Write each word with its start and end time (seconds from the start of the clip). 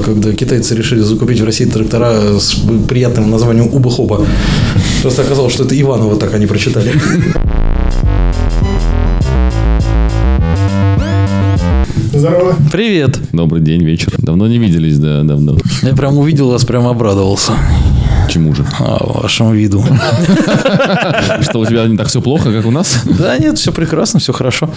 когда 0.00 0.32
китайцы 0.32 0.74
решили 0.74 1.00
закупить 1.00 1.40
в 1.40 1.44
России 1.44 1.64
трактора 1.64 2.38
с 2.38 2.54
приятным 2.88 3.30
названием 3.30 3.68
Уба-Хоба. 3.72 4.26
Просто 5.02 5.22
оказалось, 5.22 5.52
что 5.52 5.64
это 5.64 5.80
Иваново 5.80 6.16
так 6.16 6.34
они 6.34 6.46
прочитали. 6.46 6.92
Здорово. 12.12 12.54
Привет. 12.72 13.18
Добрый 13.32 13.60
день, 13.60 13.82
вечер. 13.84 14.14
Давно 14.18 14.46
не 14.46 14.58
виделись, 14.58 14.98
да, 14.98 15.22
давно. 15.22 15.58
Я 15.82 15.94
прям 15.94 16.16
увидел 16.16 16.48
вас, 16.50 16.64
прям 16.64 16.86
обрадовался. 16.86 17.52
Чему 18.28 18.54
же? 18.54 18.64
А, 18.80 19.20
вашему 19.22 19.54
виду. 19.54 19.84
Что 21.42 21.60
у 21.60 21.66
тебя 21.66 21.86
не 21.86 21.96
так 21.96 22.08
все 22.08 22.20
плохо, 22.20 22.52
как 22.52 22.66
у 22.66 22.70
нас? 22.70 23.02
Да 23.04 23.36
нет, 23.38 23.58
все 23.58 23.72
прекрасно, 23.72 24.20
все 24.20 24.32
хорошо. 24.32 24.70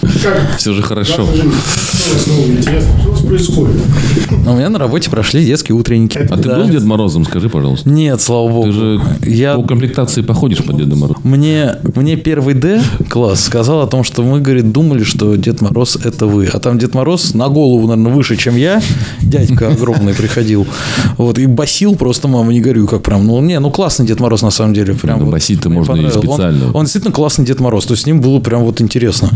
Все 0.56 0.72
же 0.72 0.82
хорошо. 0.82 1.26
Что 1.26 2.32
у 2.32 3.10
вас 3.10 3.20
происходит? 3.20 3.76
Меня 4.30 4.68
на 4.68 4.78
работе 4.78 5.10
прошли 5.10 5.44
детские 5.44 5.76
утренники. 5.76 6.18
А 6.18 6.36
ты 6.36 6.48
был 6.48 6.68
Дед 6.68 6.84
Морозом, 6.84 7.24
скажи, 7.24 7.48
пожалуйста? 7.48 7.88
Нет, 7.88 8.20
слава 8.20 8.48
богу. 8.48 8.66
Ты 8.66 8.72
же 8.72 9.00
Я 9.22 9.54
по 9.54 9.62
комплектации 9.62 10.22
походишь 10.22 10.58
под 10.58 10.76
Деда 10.76 10.96
Мороза. 10.96 11.20
Мне, 11.22 11.76
мне 11.94 12.16
первый 12.16 12.54
Д 12.54 12.82
класс 13.08 13.44
сказал 13.44 13.82
о 13.82 13.86
том, 13.86 14.04
что 14.04 14.22
мы, 14.22 14.40
говорит, 14.40 14.72
думали, 14.72 15.04
что 15.04 15.36
Дед 15.36 15.60
Мороз 15.60 15.96
это 15.96 16.26
вы. 16.26 16.46
А 16.46 16.58
там 16.58 16.78
Дед 16.78 16.94
Мороз 16.94 17.34
на 17.34 17.48
голову, 17.48 17.86
наверное, 17.86 18.12
выше, 18.12 18.36
чем 18.36 18.56
я. 18.56 18.82
Дядька 19.20 19.68
огромный 19.68 20.14
приходил. 20.14 20.66
Вот, 21.16 21.38
и 21.38 21.46
басил 21.46 21.96
просто 21.96 22.28
маму, 22.28 22.50
не 22.50 22.60
горю, 22.60 22.86
как 22.86 23.02
прям. 23.02 23.26
Ну, 23.26 23.37
не, 23.46 23.58
ну 23.60 23.70
классный 23.70 24.06
Дед 24.06 24.20
Мороз 24.20 24.42
на 24.42 24.50
самом 24.50 24.74
деле. 24.74 24.94
Прям 24.94 25.18
Ну, 25.18 25.24
вот 25.26 25.32
басить-то 25.32 25.68
можно 25.70 25.92
и 25.92 25.96
понравилось. 25.96 26.16
Он- 26.16 26.22
специально. 26.34 26.72
Он, 26.72 26.84
действительно 26.84 27.12
классный 27.12 27.44
Дед 27.44 27.60
Мороз. 27.60 27.86
То 27.86 27.92
есть 27.94 28.04
с 28.04 28.06
ним 28.06 28.20
было 28.20 28.40
прям 28.40 28.62
вот 28.62 28.80
интересно. 28.80 29.30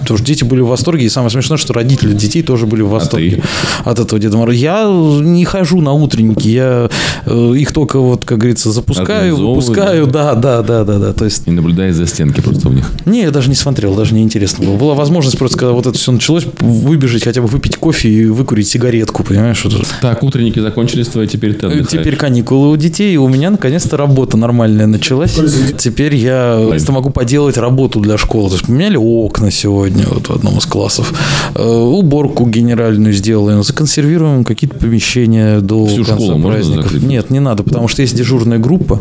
Потому 0.00 0.18
что 0.18 0.26
дети 0.26 0.44
были 0.44 0.60
в 0.60 0.66
восторге. 0.66 1.06
И 1.06 1.08
самое 1.08 1.30
смешное, 1.30 1.58
что 1.58 1.72
родители 1.72 2.12
детей 2.12 2.42
тоже 2.42 2.66
были 2.66 2.82
в 2.82 2.88
восторге 2.88 3.36
ты? 3.36 3.42
от 3.90 3.98
этого 3.98 4.20
Деда 4.20 4.36
Мороза. 4.36 4.56
Я 4.58 4.84
не 4.86 5.44
хожу 5.44 5.80
на 5.80 5.92
утренники. 5.92 6.48
Я 6.48 6.90
э, 7.26 7.52
их 7.56 7.72
только 7.72 7.98
вот, 7.98 8.24
как 8.24 8.38
говорится, 8.38 8.70
запускаю, 8.72 9.36
выпускаю. 9.36 10.06
Да, 10.06 10.34
да, 10.34 10.62
да, 10.62 10.84
да, 10.84 10.98
да. 10.98 11.12
То 11.12 11.24
есть 11.24 11.42
И 11.46 11.50
наблюдая 11.50 11.92
за 11.92 12.06
стенки 12.06 12.40
просто 12.40 12.68
в 12.68 12.74
них. 12.74 12.90
не, 13.06 13.22
я 13.22 13.30
даже 13.30 13.48
не 13.48 13.54
смотрел, 13.54 13.94
даже 13.94 14.14
не 14.14 14.22
интересно 14.22 14.66
было. 14.66 14.76
Была 14.76 14.94
возможность 14.94 15.38
просто, 15.38 15.58
когда 15.58 15.72
вот 15.72 15.86
это 15.86 15.96
все 15.96 16.12
началось, 16.12 16.46
выбежать, 16.60 17.24
хотя 17.24 17.40
бы 17.40 17.46
выпить 17.48 17.76
кофе 17.76 18.08
и 18.08 18.26
выкурить 18.26 18.68
сигаретку, 18.68 19.22
понимаешь? 19.24 19.64
Так, 20.00 20.22
утренники 20.22 20.58
закончились 20.58 21.08
твои, 21.08 21.26
теперь 21.26 21.54
ты 21.54 21.66
отдыхаешь. 21.66 21.88
Теперь 21.88 22.16
каникулы 22.16 22.70
у 22.70 22.76
детей, 22.76 23.16
у 23.16 23.28
меня 23.28 23.39
наконец-то 23.48 23.96
работа 23.96 24.36
нормальная 24.36 24.86
началась. 24.86 25.38
Теперь 25.78 26.14
я 26.16 26.62
просто 26.68 26.92
могу 26.92 27.08
поделать 27.08 27.56
работу 27.56 28.00
для 28.00 28.18
школы. 28.18 28.50
То 28.50 28.56
есть 28.56 28.66
поменяли 28.66 28.96
окна 28.96 29.50
сегодня 29.50 30.04
вот 30.06 30.28
в 30.28 30.32
одном 30.32 30.58
из 30.58 30.66
классов, 30.66 31.12
Э, 31.54 31.64
уборку 31.64 32.46
генеральную 32.46 33.12
сделаем, 33.14 33.62
законсервируем 33.62 34.44
какие-то 34.44 34.76
помещения 34.76 35.60
до 35.60 35.86
Всю 35.86 35.96
конца 36.04 36.14
школу 36.16 36.32
можно 36.38 36.50
праздников. 36.58 36.84
закрыть? 36.84 37.02
Нет, 37.02 37.30
не 37.30 37.40
надо, 37.40 37.62
потому 37.62 37.88
что 37.88 38.02
есть 38.02 38.14
дежурная 38.16 38.58
группа, 38.58 39.00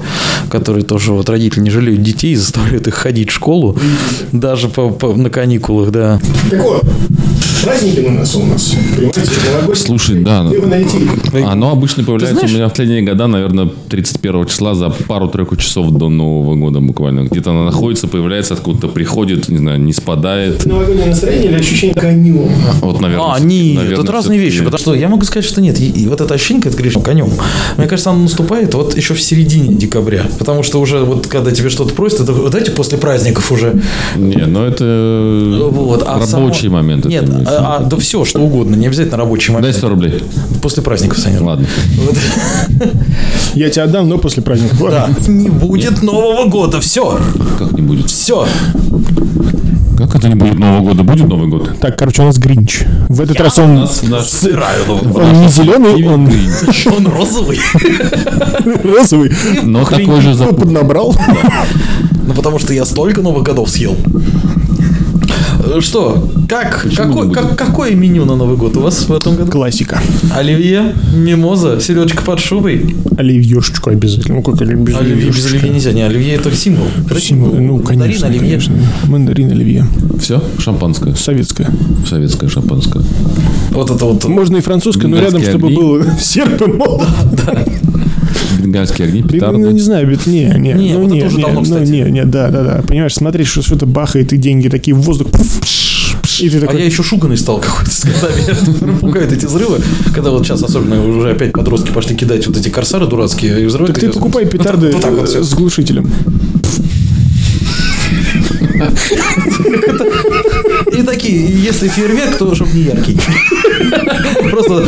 которые 0.49 0.83
тоже 0.85 1.11
вот 1.13 1.29
родители 1.29 1.61
не 1.61 1.69
жалеют 1.71 2.01
детей, 2.03 2.35
заставляют 2.37 2.87
их 2.87 2.93
ходить 2.93 3.29
в 3.29 3.33
школу, 3.33 3.77
даже 4.31 4.69
по, 4.69 4.89
по- 4.89 5.13
на 5.15 5.29
каникулах, 5.29 5.91
да. 5.91 6.19
Так 6.49 6.61
вот, 6.63 6.83
праздники 7.63 7.99
на 7.99 8.11
носу 8.19 8.39
у 8.41 8.45
нас. 8.45 8.73
Понимаете. 8.95 9.21
Слушай, 9.75 10.23
да. 10.23 10.45
Где 10.47 10.59
вы 10.59 10.67
найти? 10.67 10.97
Оно 11.45 11.71
обычно 11.71 12.03
появляется 12.03 12.35
знаешь- 12.35 12.51
у 12.51 12.55
меня 12.55 12.67
в 12.67 12.69
последние 12.69 13.01
года, 13.03 13.27
наверное, 13.27 13.69
31 13.89 14.28
числа 14.45 14.75
за 14.75 14.89
пару-тройку 14.89 15.55
часов 15.55 15.91
до 15.91 16.09
Нового 16.09 16.55
года 16.55 16.79
буквально. 16.79 17.21
Где-то 17.21 17.51
она 17.51 17.65
находится, 17.65 18.07
появляется, 18.07 18.53
откуда-то 18.53 18.87
приходит, 18.87 19.49
не 19.49 19.57
знаю, 19.57 19.79
не 19.79 19.93
спадает. 19.93 20.65
Новогоднее 20.65 21.07
настроение 21.07 21.51
или 21.51 21.59
ощущение 21.59 21.95
конем? 21.95 22.49
Вот, 22.81 23.01
наверное. 23.01 23.33
А, 23.33 23.39
нет, 23.39 23.75
наверное, 23.75 23.97
тут 23.97 24.09
разные 24.09 24.39
вещи. 24.39 24.63
Потому 24.63 24.79
что 24.79 24.95
я 24.95 25.09
могу 25.09 25.25
сказать, 25.25 25.45
что 25.45 25.61
нет. 25.61 25.79
И, 25.79 25.89
и 25.89 26.07
вот 26.07 26.21
это 26.21 26.33
ощущение, 26.33 26.61
когда 26.61 26.77
ты 26.77 26.83
говоришь 26.83 27.03
конем, 27.03 27.29
мне 27.77 27.87
кажется, 27.87 28.11
оно 28.11 28.23
наступает 28.23 28.73
вот 28.73 28.95
еще 28.95 29.13
в 29.13 29.21
середине 29.21 29.75
декабря. 29.75 30.23
Потому 30.37 30.63
что 30.63 30.79
уже 30.79 30.99
вот 30.99 31.27
когда 31.27 31.51
тебе 31.51 31.69
что-то 31.69 31.93
просят, 31.93 32.21
это 32.21 32.33
вот 32.33 32.55
эти 32.55 32.69
после 32.69 32.97
праздников 32.97 33.51
уже. 33.51 33.81
Не, 34.15 34.45
но 34.45 34.65
это 34.65 35.69
Вот, 35.71 36.03
а 36.05 36.19
рабочий 36.19 36.61
само- 36.63 36.75
момент. 36.75 37.05
Нет, 37.05 37.27
имеется 37.27 37.59
а, 37.59 37.77
а, 37.77 37.83
да 37.83 37.97
все, 37.97 38.25
что 38.25 38.39
угодно, 38.39 38.75
не 38.75 38.87
обязательно 38.87 39.17
рабочий 39.17 39.51
Дай 39.51 39.61
момент. 39.61 39.77
100 39.77 39.89
рублей. 39.89 40.23
После 40.61 40.83
праздников, 40.83 41.17
Саня. 41.19 41.41
Ладно. 41.41 41.67
Вот. 41.97 42.15
Я 43.55 43.69
тебе 43.69 43.83
отдам, 43.83 44.07
но 44.07 44.18
после 44.19 44.43
праздников. 44.43 44.79
Да. 44.89 45.09
Не 45.27 45.49
будет 45.49 46.01
Нового 46.01 46.49
года. 46.49 46.79
Все. 46.81 47.19
Как 47.57 47.71
не 47.73 47.81
будет? 47.81 48.09
Все. 48.09 48.47
Как 49.97 50.15
это 50.15 50.29
не 50.29 50.35
будет 50.35 50.57
Нового 50.57 50.81
года? 50.89 51.03
Будет 51.03 51.27
Новый 51.27 51.47
год? 51.49 51.71
Так, 51.81 51.97
короче, 51.97 52.21
у 52.21 52.25
нас 52.25 52.37
Гринч. 52.37 52.83
В 53.09 53.19
этот 53.21 53.39
раз 53.41 53.59
он, 53.59 53.87
Сыраю 53.87 54.83
он 54.89 55.41
не 55.41 55.49
зеленый, 55.49 56.07
он 56.07 56.29
Он 56.97 57.07
розовый. 57.07 57.59
розовый. 58.83 59.31
Но 59.63 59.83
такой 59.85 60.21
же 60.21 60.33
запах. 60.33 60.57
поднабрал. 60.59 61.15
Ну, 62.25 62.33
потому 62.33 62.59
что 62.59 62.73
я 62.73 62.85
столько 62.85 63.21
Новых 63.21 63.43
годов 63.43 63.69
съел. 63.69 63.95
Что? 65.79 66.29
Как? 66.47 66.87
Какой, 66.95 67.31
как- 67.31 67.55
какое 67.57 67.91
меню 67.95 68.25
на 68.25 68.35
Новый 68.35 68.57
год 68.57 68.75
у 68.77 68.81
вас 68.81 69.07
в 69.07 69.13
этом 69.13 69.35
году? 69.35 69.51
Классика. 69.51 69.99
Оливье, 70.35 70.95
мимоза, 71.15 71.79
селедочка 71.79 72.23
под 72.23 72.39
шубой. 72.39 72.95
Оливьешечку 73.17 73.89
обязательно. 73.91 74.35
Ну, 74.37 74.41
как 74.43 74.61
оливье 74.61 74.83
без 74.83 74.95
Оливье 74.95 75.27
без 75.31 75.45
оливье 75.45 75.69
нельзя. 75.69 75.91
Не, 75.91 76.01
оливье 76.03 76.33
это 76.33 76.51
символ. 76.55 76.87
Это 77.09 77.19
Символ, 77.21 77.53
Ну, 77.53 77.77
Мандарин, 77.77 77.85
конечно, 77.99 78.27
оливье. 78.27 78.41
конечно. 78.41 78.75
Мандарин, 79.07 79.51
оливье. 79.51 79.85
Все? 80.19 80.41
Шампанское. 80.57 81.13
Советское. 81.15 81.69
Советское 82.07 82.49
шампанское. 82.49 83.03
Вот 83.71 83.91
это 83.91 84.05
вот. 84.05 84.25
Можно 84.25 84.57
и 84.57 84.61
французское, 84.61 85.07
но 85.09 85.19
рядом, 85.19 85.41
чтобы 85.43 85.67
огни. 85.67 85.77
был 85.77 86.03
серп 86.19 86.61
и 86.61 86.71
молот. 86.71 87.07
Бенгальские 88.59 89.07
огни, 89.07 89.21
Ну, 89.21 89.29
петарды. 89.29 89.73
не 89.73 89.79
знаю, 89.79 90.07
ведь 90.07 90.25
не, 90.27 90.45
не, 90.57 90.73
Не, 90.73 90.93
ну, 90.93 91.01
вот 91.03 91.11
не, 91.11 91.23
уже 91.23 91.37
не, 91.37 91.43
давно, 91.43 91.61
ну, 91.61 91.79
не, 91.79 92.01
не, 92.01 92.25
да, 92.25 92.49
да, 92.49 92.63
да. 92.63 92.81
Понимаешь, 92.87 93.13
смотреть, 93.13 93.47
что 93.47 93.61
что-то 93.61 93.85
бахает, 93.85 94.33
и 94.33 94.37
деньги 94.37 94.69
такие 94.69 94.95
в 94.95 95.01
воздух. 95.01 95.27
И 96.39 96.49
ты 96.49 96.57
А 96.57 96.61
такой, 96.61 96.79
я 96.79 96.85
еще 96.85 97.03
шуганый 97.03 97.37
стал 97.37 97.59
какой-то 97.59 97.91
с 97.91 98.05
годами. 98.05 98.97
Пугают 98.99 99.31
эти 99.31 99.45
взрывы. 99.45 99.79
Когда 100.13 100.31
вот 100.31 100.45
сейчас 100.45 100.63
особенно 100.63 101.05
уже 101.05 101.31
опять 101.31 101.51
подростки 101.51 101.91
пошли 101.91 102.15
кидать 102.15 102.47
вот 102.47 102.57
эти 102.57 102.69
корсары 102.69 103.07
дурацкие 103.07 103.61
и 103.61 103.65
взрывать. 103.65 103.93
так 103.93 104.01
ты 104.01 104.09
покупай 104.09 104.45
петарды 104.45 104.93
с 105.25 105.53
глушителем. 105.53 106.09
И 110.97 111.03
такие, 111.03 111.47
если 111.61 111.87
фейерверк, 111.87 112.37
то 112.37 112.53
чтобы 112.55 112.71
не 112.71 112.83
яркий. 112.83 113.17
Просто... 114.49 114.87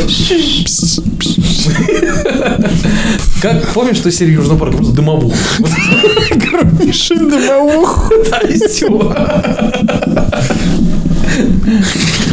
Как, 3.40 3.72
помнишь, 3.72 3.96
что 3.96 4.10
серию 4.10 4.34
Южного 4.34 4.58
парка? 4.58 4.76
Просто 4.76 4.94
дымовух. 4.94 5.34
Мишель 6.84 7.28
дымовух. 7.28 8.12
Да, 8.30 8.38
и 8.38 8.58
все. 8.68 8.88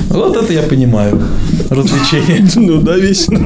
Вот 0.10 0.36
это 0.36 0.54
я 0.54 0.64
понимаю. 0.64 1.22
Развлечение. 1.70 2.48
Ну 2.56 2.82
да, 2.82 2.96
весело. 2.98 3.38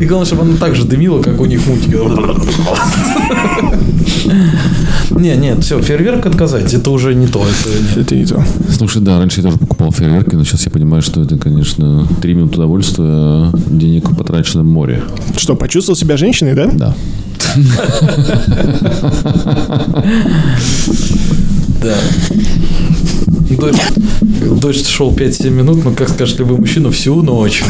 И 0.00 0.04
главное, 0.04 0.26
чтобы 0.26 0.42
оно 0.42 0.56
так 0.56 0.74
же 0.74 0.84
дымило, 0.84 1.20
как 1.22 1.40
у 1.40 1.44
них 1.44 1.60
в 1.60 1.68
мультике. 1.68 1.98
Не, 5.16 5.36
нет, 5.36 5.62
все, 5.62 5.80
фейерверк 5.80 6.26
отказать, 6.26 6.74
это 6.74 6.90
уже 6.90 7.14
не 7.14 7.26
то. 7.26 7.44
Это. 7.44 8.00
Это 8.00 8.16
не 8.16 8.26
то. 8.26 8.42
Слушай, 8.70 9.02
да, 9.02 9.18
раньше 9.18 9.40
я 9.40 9.44
тоже 9.44 9.58
покупал 9.58 9.92
фейерверки, 9.92 10.34
но 10.34 10.44
сейчас 10.44 10.66
я 10.66 10.72
понимаю, 10.72 11.02
что 11.02 11.22
это, 11.22 11.38
конечно, 11.38 12.06
три 12.20 12.34
минуты 12.34 12.56
удовольствия, 12.56 13.50
денег 13.68 14.16
потрачено 14.16 14.64
море. 14.64 15.02
Что, 15.36 15.54
почувствовал 15.56 15.96
себя 15.96 16.16
женщиной, 16.16 16.54
да? 16.54 16.66
Да. 16.72 16.94
Да. 21.82 21.94
Дождь, 23.58 23.82
дождь 24.60 24.86
шел 24.86 25.12
5-7 25.12 25.50
минут, 25.50 25.84
но, 25.84 25.92
как 25.92 26.08
скажет 26.08 26.38
любой 26.38 26.58
мужчина, 26.58 26.90
всю 26.90 27.22
ночь. 27.22 27.62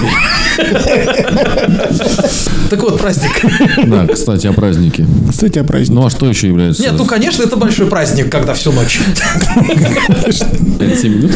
Так 2.70 2.82
вот, 2.82 2.98
праздник. 2.98 3.30
Да, 3.86 4.06
кстати, 4.06 4.46
о 4.46 4.52
празднике. 4.52 5.06
Кстати, 5.30 5.58
о 5.58 5.64
празднике. 5.64 5.92
Ну, 5.92 6.06
а 6.06 6.10
что 6.10 6.26
еще 6.28 6.48
является... 6.48 6.82
Нет, 6.82 6.94
ну, 6.96 7.04
конечно, 7.04 7.42
это 7.42 7.56
большой 7.56 7.86
праздник, 7.86 8.30
когда 8.30 8.54
всю 8.54 8.72
ночь. 8.72 9.00
5-7 10.78 11.08
минут. 11.08 11.32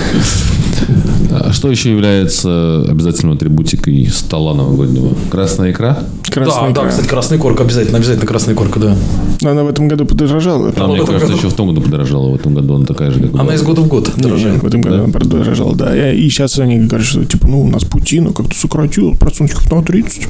А 1.31 1.52
что 1.52 1.70
еще 1.70 1.90
является 1.90 2.84
обязательной 2.88 3.34
атрибутикой 3.34 4.08
стола 4.12 4.55
новогоднего? 4.55 5.14
Красная 5.31 5.72
икра? 5.72 6.05
Красная 6.30 6.69
да, 6.70 6.75
да, 6.75 6.80
икра. 6.82 6.90
кстати, 6.90 7.06
красный 7.08 7.38
корка 7.38 7.62
обязательно, 7.64 7.98
обязательно 7.98 8.26
красный 8.26 8.54
корка, 8.54 8.78
да. 8.80 8.96
Но 9.40 9.50
Она 9.50 9.64
в 9.64 9.69
этом 9.69 9.88
году 9.88 10.04
подорожала. 10.04 10.72
А, 10.76 10.86
мне 10.86 11.00
в 11.00 11.04
этом 11.04 11.06
кажется, 11.06 11.26
году- 11.28 11.38
еще 11.38 11.48
в 11.48 11.54
том 11.54 11.69
году 11.69 11.80
подорожала. 11.80 12.28
В 12.30 12.34
этом 12.34 12.54
году 12.54 12.75
она 12.76 12.86
такая 12.86 13.10
же, 13.10 13.20
как 13.20 13.34
Она 13.34 13.44
была. 13.44 13.54
из 13.54 13.62
года 13.62 13.80
в 13.82 13.88
год 13.88 14.10
дорожает. 14.16 14.62
в 14.62 14.66
этом 14.66 14.80
году 14.80 15.04
она 15.04 15.12
подорожала, 15.12 15.75
да. 15.75 16.12
И 16.12 16.28
сейчас 16.28 16.58
они 16.58 16.78
говорят, 16.78 17.06
что 17.06 17.25
типа, 17.25 17.46
ну, 17.46 17.62
у 17.62 17.69
нас 17.69 17.84
Путин 17.84 18.32
как-то 18.32 18.54
сократил 18.54 19.14
процентиков 19.16 19.70
на 19.70 19.82
30. 19.82 20.28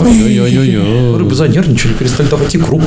Ой-ой-ой-ой. 0.00 1.16
Рыбы 1.18 1.34
занервничали, 1.34 1.92
перестали 1.92 2.28
давать 2.28 2.54
икру. 2.56 2.80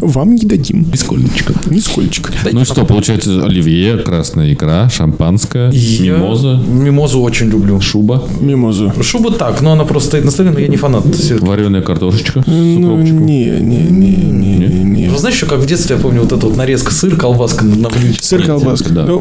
Вам 0.00 0.34
не 0.34 0.46
дадим. 0.46 0.86
Нисколько. 0.90 1.52
Нисколько. 1.66 2.30
Ну 2.52 2.60
и 2.60 2.64
что, 2.64 2.84
получается, 2.84 3.44
оливье, 3.44 3.98
красная 3.98 4.52
икра, 4.52 4.88
шампанское, 4.88 5.70
Я 5.72 6.16
мимоза, 6.16 6.54
Мимозу 6.66 7.20
очень 7.20 7.46
люблю. 7.48 7.80
шуба, 7.80 8.22
Мимозу. 8.40 8.92
Шуба 9.02 9.30
так, 9.32 9.60
но 9.60 9.72
она 9.72 9.84
просто 9.84 10.08
стоит 10.08 10.24
на 10.24 10.30
столе, 10.30 10.50
но 10.50 10.58
я 10.58 10.68
не 10.68 10.76
фанат. 10.76 11.04
Вареная 11.58 11.82
картошечка 11.82 12.42
с 12.42 12.46
Ну, 12.46 12.92
укропчиком. 12.92 13.26
не, 13.26 13.44
не, 13.46 13.76
не, 13.82 14.16
не, 14.16 14.56
не, 14.56 14.84
не. 14.84 15.08
Вы 15.08 15.18
знаете, 15.18 15.38
еще 15.38 15.46
как 15.46 15.58
в 15.58 15.66
детстве, 15.66 15.96
я 15.96 16.02
помню, 16.02 16.20
вот 16.22 16.32
эта 16.32 16.46
вот 16.46 16.56
нарезка 16.56 16.92
сыр, 16.92 17.16
колбаска 17.16 17.64
на 17.64 17.88
блюде. 17.88 18.18
Сыр 18.20 18.44
колбаска. 18.44 18.90
Да. 18.92 19.04
Ну, 19.06 19.18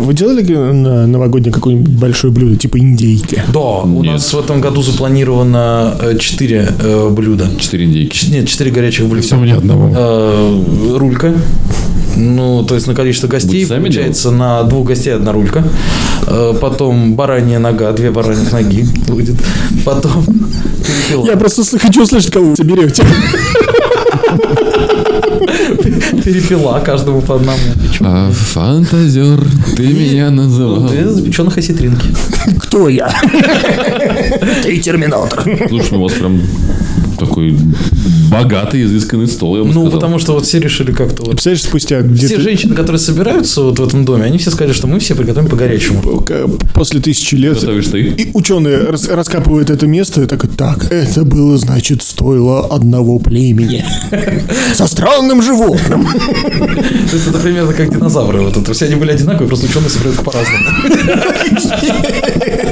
Вы 0.00 0.14
делали 0.14 0.42
на 0.54 1.06
новогоднее 1.06 1.52
какое-нибудь 1.52 1.90
большое 1.94 2.32
блюдо, 2.32 2.56
типа 2.56 2.78
индейки? 2.78 3.42
Да, 3.52 3.60
у 3.82 4.02
Нет. 4.02 4.14
нас 4.14 4.32
в 4.32 4.38
этом 4.38 4.60
году 4.60 4.82
запланировано 4.82 5.94
4 6.18 6.68
блюда. 7.10 7.48
Четыре 7.58 7.84
индейки. 7.84 8.16
Ч- 8.16 8.30
Нет, 8.30 8.48
4 8.48 8.70
горячих 8.70 9.06
блюда. 9.06 9.22
Все 9.26 9.36
мне 9.36 9.54
одного. 9.54 9.90
Э, 9.94 10.62
Рулька. 10.96 11.34
Ну, 12.16 12.64
то 12.64 12.74
есть 12.74 12.86
на 12.86 12.94
количество 12.94 13.26
гостей 13.28 13.64
сами 13.66 13.84
получается 13.84 14.30
на 14.30 14.62
двух 14.64 14.86
гостей 14.88 15.14
одна 15.14 15.32
рулька. 15.32 15.64
Э, 16.26 16.54
Потом 16.60 17.14
баранья 17.14 17.58
нога, 17.58 17.92
две 17.92 18.10
бараньих 18.10 18.52
ноги 18.52 18.86
будет. 19.08 19.36
Потом 19.84 20.24
перепела. 20.24 21.26
Я 21.26 21.36
просто 21.36 21.78
хочу 21.78 22.02
услышать, 22.02 22.32
кого 22.32 22.50
вы 22.50 22.56
соберете. 22.56 23.04
перепела 26.24 26.80
каждому 26.80 27.20
по 27.20 27.36
одному. 27.36 27.58
А, 28.00 28.30
фантазер, 28.30 29.40
ты 29.76 29.86
меня 29.86 30.30
называл. 30.30 30.88
Две 30.88 31.08
запеченных 31.08 31.56
осетринки. 31.58 32.08
Кто 32.60 32.88
я? 32.88 33.12
Ты 34.62 34.78
терминатор. 34.78 35.44
Слушай, 35.68 35.98
у 35.98 36.02
вас 36.02 36.12
прям 36.12 36.40
такой 37.34 37.56
богатый, 38.30 38.84
изысканный 38.84 39.26
стол, 39.26 39.56
я 39.56 39.62
бы 39.62 39.68
Ну, 39.68 39.72
сказал. 39.82 39.90
потому 39.90 40.18
что 40.18 40.32
вот 40.34 40.46
все 40.46 40.58
решили 40.60 40.92
как-то 40.92 41.22
вот 41.24 41.30
Представляешь, 41.32 41.62
спустя 41.62 41.98
все 42.00 42.08
где-то 42.08 42.40
женщины, 42.40 42.74
которые 42.74 42.98
собираются 43.00 43.62
вот 43.62 43.78
в 43.78 43.86
этом 43.86 44.04
доме, 44.04 44.24
они 44.24 44.38
все 44.38 44.50
сказали, 44.50 44.72
что 44.72 44.86
мы 44.86 44.98
все 45.00 45.14
приготовим 45.14 45.48
по 45.48 45.56
горячему. 45.56 46.20
к- 46.20 46.46
после 46.74 47.00
тысячи 47.00 47.34
лет 47.34 47.54
Готовишь 47.54 47.86
ты? 47.88 48.00
и 48.02 48.30
ученые 48.34 48.78
рас- 48.78 49.08
раскапывают 49.08 49.70
это 49.70 49.86
место 49.86 50.22
и 50.22 50.26
так, 50.26 50.46
так, 50.56 50.92
это 50.92 51.24
было, 51.24 51.56
значит, 51.58 52.02
стоило 52.02 52.66
одного 52.66 53.18
племени. 53.18 53.84
Со 54.74 54.86
странным 54.86 55.42
животным. 55.42 56.06
То 57.10 57.16
есть 57.16 57.26
это 57.28 57.38
примерно 57.38 57.72
как 57.72 57.90
динозавры. 57.92 58.40
Вот 58.42 58.56
это. 58.56 58.72
Все 58.72 58.86
они 58.86 58.94
были 58.96 59.10
одинаковые, 59.12 59.48
просто 59.48 59.66
ученые 59.66 59.90
собирают 59.90 60.18
по-разному. 60.20 60.64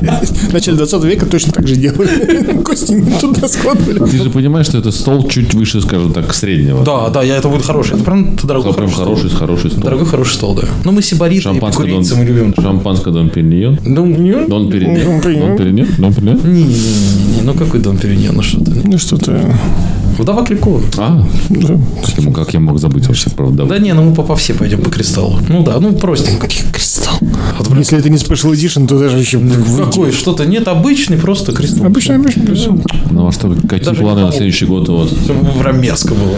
В 0.53 0.55
начале 0.55 0.77
20 0.77 1.05
века 1.05 1.25
точно 1.25 1.51
так 1.51 1.67
же 1.67 1.77
делали. 1.77 2.63
Кости 2.63 2.93
не 2.93 3.19
туда 3.19 3.49
складывали. 3.49 4.11
Ты 4.11 4.19
же 4.19 4.29
понимаешь, 4.29 4.67
что 4.67 4.77
это 4.77 4.91
стол 4.91 5.27
чуть 5.27 5.55
выше, 5.55 5.81
скажем 5.81 6.13
так, 6.13 6.35
среднего. 6.35 6.85
Да, 6.85 7.09
да, 7.09 7.23
я 7.23 7.37
это 7.39 7.49
будет 7.49 7.65
хороший. 7.65 7.95
Это 7.95 8.05
прям 8.05 8.37
дорогой 8.37 8.75
хороший 8.75 8.97
хороший, 8.97 9.31
хороший 9.31 9.71
стол. 9.71 9.83
Дорогой 9.83 10.07
хороший 10.07 10.35
стол, 10.35 10.55
да. 10.55 10.69
Ну, 10.85 10.93
мы 10.93 11.01
сибариты, 11.01 11.45
Шампанское 11.45 11.87
Дон, 11.87 12.05
мы 12.19 12.25
любим. 12.25 12.55
шампанское 12.55 13.15
Дон 13.15 13.31
Периньон. 13.31 13.79
Дон 13.83 14.15
Периньон. 14.15 14.49
Дон 14.51 14.71
Периньон. 14.71 15.05
Дон 15.07 15.21
Периньон. 15.57 15.89
Дон 15.97 16.13
Периньон. 16.13 16.39
не, 16.45 16.65
не, 16.65 16.65
не, 16.65 17.37
не, 17.37 17.43
ну 17.45 17.55
какой 17.55 17.81
Дон 17.81 17.97
Периньон, 17.97 18.37
ну 18.37 18.43
что 18.43 18.63
ты. 18.63 18.73
Ну 18.85 18.99
что-то... 18.99 19.57
Вдова 20.19 20.45
Крикова. 20.45 20.81
А, 20.99 21.27
да. 21.51 21.79
почему, 22.03 22.33
как 22.33 22.53
я 22.55 22.61
мог 22.61 22.79
забыть 22.79 23.07
вообще 23.07 23.31
про 23.31 23.47
вдову? 23.47 23.69
Да 23.69 23.79
не, 23.79 23.93
ну 23.95 24.03
мы 24.03 24.15
по, 24.15 24.23
по 24.23 24.37
все 24.37 24.55
пойдем 24.55 24.81
по 24.83 24.91
кристаллу. 24.91 25.39
Ну 25.49 25.63
да, 25.63 25.79
ну 25.81 25.93
простенько. 25.93 26.47
Кристалл. 26.73 27.17
Вот 27.59 27.67
прям 27.67 27.79
Если 27.79 27.99
это 27.99 28.09
не 28.09 28.17
Special 28.17 28.53
Edition, 28.53 28.87
то 28.87 28.99
даже 28.99 29.19
еще... 29.19 29.41
Какой? 29.79 30.13
Что-то 30.13 30.45
нет, 30.45 30.69
обычный 30.69 31.17
просто 31.17 31.53
кристалл. 31.53 31.87
Обычно, 31.87 32.17
обычно. 32.17 32.47
кристалл. 32.47 32.81
Ну 33.11 33.29
а 33.29 33.33
что, 33.33 33.55
какие 33.69 33.81
Даже 33.81 34.01
планы 34.01 34.21
не 34.21 34.27
на 34.27 34.33
следующий 34.33 34.67
год 34.67 34.89
у 34.89 34.97
вас? 34.97 35.11
Прям 35.61 35.81
мерзко 35.81 36.15
было. 36.15 36.37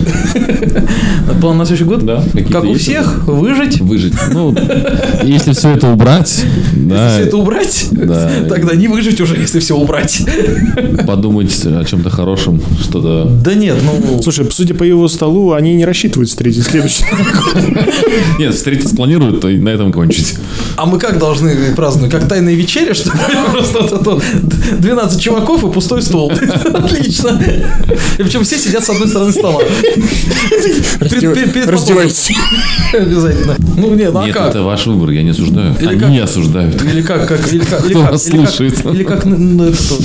План 1.40 1.58
на 1.58 1.66
следующий 1.66 1.88
год? 1.88 2.04
Да, 2.04 2.24
Как 2.50 2.64
у 2.64 2.74
всех, 2.74 3.24
выжить. 3.26 3.80
Выжить. 3.80 4.14
Ну, 4.32 4.54
если 5.22 5.52
все 5.52 5.70
это 5.70 5.90
убрать, 5.90 6.44
да, 6.74 7.06
Если 7.06 7.20
все 7.20 7.28
это 7.28 7.36
убрать, 7.36 7.86
Да. 7.90 8.30
тогда 8.48 8.74
не 8.74 8.88
выжить 8.88 9.20
уже, 9.20 9.36
если 9.36 9.60
все 9.60 9.76
убрать. 9.76 10.22
подумать 11.06 11.54
о 11.64 11.84
чем-то 11.84 12.10
хорошем, 12.10 12.60
что-то... 12.80 13.24
Да 13.44 13.54
нет, 13.64 13.78
ну... 13.82 14.22
Слушай, 14.22 14.46
судя 14.50 14.74
по 14.74 14.82
его 14.82 15.08
столу, 15.08 15.52
они 15.52 15.74
не 15.74 15.84
рассчитывают 15.84 16.28
встретить 16.28 16.64
следующий. 16.64 17.04
Нет, 18.38 18.54
встретиться 18.54 18.94
планируют, 18.94 19.40
то 19.40 19.48
и 19.48 19.58
на 19.58 19.70
этом 19.70 19.92
кончить. 19.92 20.34
А 20.76 20.86
мы 20.86 20.98
как 20.98 21.18
должны 21.18 21.74
праздновать? 21.74 22.12
Как 22.12 22.28
тайная 22.28 22.54
вечеря, 22.54 22.94
что 22.94 23.10
ли? 23.10 23.18
Просто 23.52 23.80
вот 23.80 23.92
это 23.92 24.10
вот 24.10 24.22
12 24.80 25.20
чуваков 25.20 25.64
и 25.64 25.72
пустой 25.72 26.02
стол. 26.02 26.32
Отлично. 26.74 27.40
И 28.18 28.22
причем 28.22 28.44
все 28.44 28.58
сидят 28.58 28.84
с 28.84 28.90
одной 28.90 29.08
стороны 29.08 29.32
стола. 29.32 29.60
Раздевайтесь. 31.00 32.32
Обязательно. 32.92 33.56
Ну 33.76 33.94
нет, 33.94 34.12
ну 34.12 34.20
а 34.20 34.26
Нет, 34.26 34.34
как? 34.34 34.50
это 34.50 34.62
ваш 34.62 34.86
выбор, 34.86 35.10
я 35.10 35.22
не 35.22 35.30
осуждаю. 35.30 35.74
Они 35.80 36.18
осуждают. 36.18 36.82
Или 36.82 37.02
как, 37.02 37.26
как, 37.26 37.52
или 37.52 37.64
как, 37.64 37.84
или 37.84 37.92
Кто 37.92 38.02
как, 38.02 38.12
или 38.12 38.36
как, 38.36 38.50
слушает? 38.50 38.86
или 38.86 39.04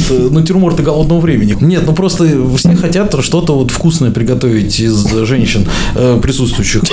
э, 0.09 0.29
натюрморты 0.29 0.83
голодного 0.83 1.19
времени. 1.19 1.56
Нет, 1.59 1.83
ну 1.85 1.94
просто 1.94 2.27
все 2.57 2.75
хотят 2.75 3.15
что-то 3.23 3.48
вот 3.53 3.71
вкусное 3.71 4.11
приготовить 4.11 4.79
из 4.79 5.05
женщин 5.25 5.67
э, 5.95 6.19
присутствующих. 6.21 6.83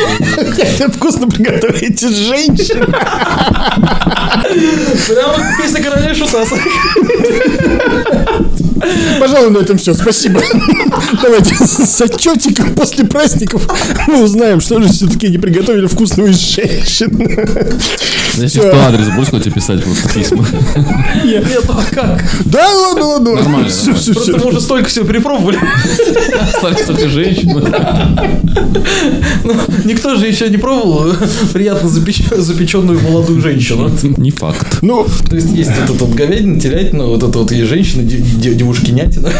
Хотят 0.54 0.94
вкусно 0.94 1.28
приготовить 1.28 2.02
из 2.02 2.16
женщин. 2.16 2.94
Прямо 5.08 5.34
песня 5.60 5.82
короля 5.82 6.10
и 6.10 6.14
шута. 6.14 6.44
Пожалуй, 9.18 9.50
на 9.50 9.58
этом 9.58 9.78
все. 9.78 9.94
Спасибо. 9.94 10.40
Давайте 11.22 11.54
с 11.54 12.00
отчетиком 12.00 12.74
после 12.74 13.04
праздников 13.04 13.66
мы 14.06 14.22
узнаем, 14.22 14.60
что 14.60 14.80
же 14.80 14.88
все-таки 14.88 15.28
не 15.28 15.38
приготовили 15.38 15.86
вкусного 15.86 16.28
из 16.28 16.38
женщин. 16.38 17.10
Если 18.34 18.60
Всё. 18.60 18.68
что, 18.68 18.86
адрес 18.86 19.08
будешь 19.08 19.28
хоть 19.30 19.46
описать 19.46 19.82
просто 19.82 20.08
письма? 20.10 20.44
Нет, 21.24 21.46
ну 21.66 21.74
а 21.74 21.94
как? 21.94 22.22
Да, 22.44 22.68
ладно, 22.68 23.04
ладно. 23.06 23.32
Нормально, 23.32 23.70
Просто 23.84 24.36
мы 24.36 24.44
уже 24.46 24.60
столько 24.60 24.88
всего 24.90 25.06
перепробовали. 25.06 25.58
Остались 26.54 26.84
только 26.86 27.08
женщины. 27.08 27.62
Ну, 29.44 29.54
никто 29.84 30.16
же 30.16 30.26
еще 30.26 30.48
не 30.48 30.56
пробовал 30.56 31.12
приятно 31.52 31.88
запеч- 31.88 32.34
запеченную 32.36 33.00
молодую 33.00 33.40
женщину. 33.40 33.90
Не 34.16 34.30
факт. 34.30 34.78
Ну, 34.82 35.06
То 35.28 35.36
есть 35.36 35.50
есть 35.52 35.70
эта 35.70 35.92
вот 35.92 36.14
говядина, 36.14 36.60
телятина, 36.60 37.06
вот 37.06 37.22
это 37.22 37.38
вот 37.38 37.52
есть 37.52 37.68
женщина, 37.68 38.02
де- 38.02 38.18
де- 38.18 38.54
девушкинятина. 38.54 39.30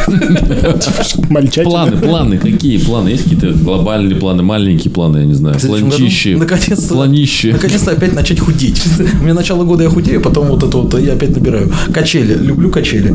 мальчатина. 1.29 1.65
Планы, 1.71 1.97
планы, 1.97 2.39
какие 2.39 2.79
планы? 2.79 3.11
Есть 3.11 3.25
какие-то 3.25 3.53
глобальные 3.53 4.17
планы, 4.17 4.43
маленькие 4.43 4.93
планы, 4.93 5.19
я 5.19 5.25
не 5.25 5.35
знаю. 5.35 5.59
Планчище. 5.61 6.37
Наконец-то. 6.37 6.95
Планище. 6.95 7.53
Наконец-то 7.53 7.91
опять 7.93 8.15
начать 8.15 8.41
худеть. 8.41 8.83
У 9.21 9.25
меня 9.25 9.35
начало 9.35 9.65
года 9.65 9.85
я 9.85 9.91
худею, 9.91 10.21
потом 10.21 10.49
вот 10.49 10.63
это 10.63 10.77
вот 10.77 11.01
я 11.01 11.13
опять 11.15 11.31
набираю. 11.31 11.73
Качели. 11.93 12.35
Люблю 12.35 12.71
качели. 12.71 13.15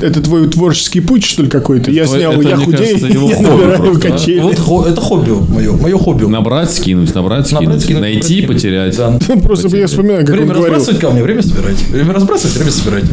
Это 0.00 0.20
твой 0.22 0.48
творческий 0.48 1.00
путь, 1.00 1.24
что 1.24 1.42
ли, 1.42 1.48
какой-то? 1.48 1.90
Я 1.90 2.04
твой- 2.04 2.18
снял, 2.18 2.32
это, 2.32 2.48
я 2.48 2.56
мне 2.56 2.64
худею, 2.64 2.82
кажется, 2.98 3.06
его 3.06 3.30
я 3.30 3.36
хобби 3.36 3.46
набираю 3.48 3.78
просто, 3.78 4.10
качели. 4.10 4.40
Вот 4.40 4.86
это 4.86 5.00
хобби 5.00 5.30
мое. 5.30 5.72
Мое 5.72 5.98
хобби. 5.98 6.24
Набрать, 6.24 6.70
скинуть, 6.72 7.14
набрать, 7.14 7.46
скинуть. 7.46 7.64
Набрать, 7.64 7.82
скинуть, 7.82 8.02
Найти, 8.02 8.42
потерять. 8.42 8.96
Да. 8.96 9.18
Просто 9.42 9.76
я 9.76 9.86
вспоминаю, 9.86 10.20
как 10.20 10.30
Время 10.30 10.42
он 10.42 10.48
говорил. 10.54 10.64
разбрасывать 10.74 11.00
камни, 11.00 11.22
время 11.22 11.42
собирать. 11.42 11.82
Время 11.88 12.12
разбрасывать, 12.14 12.56
время 12.56 12.70
собирать. 12.72 13.04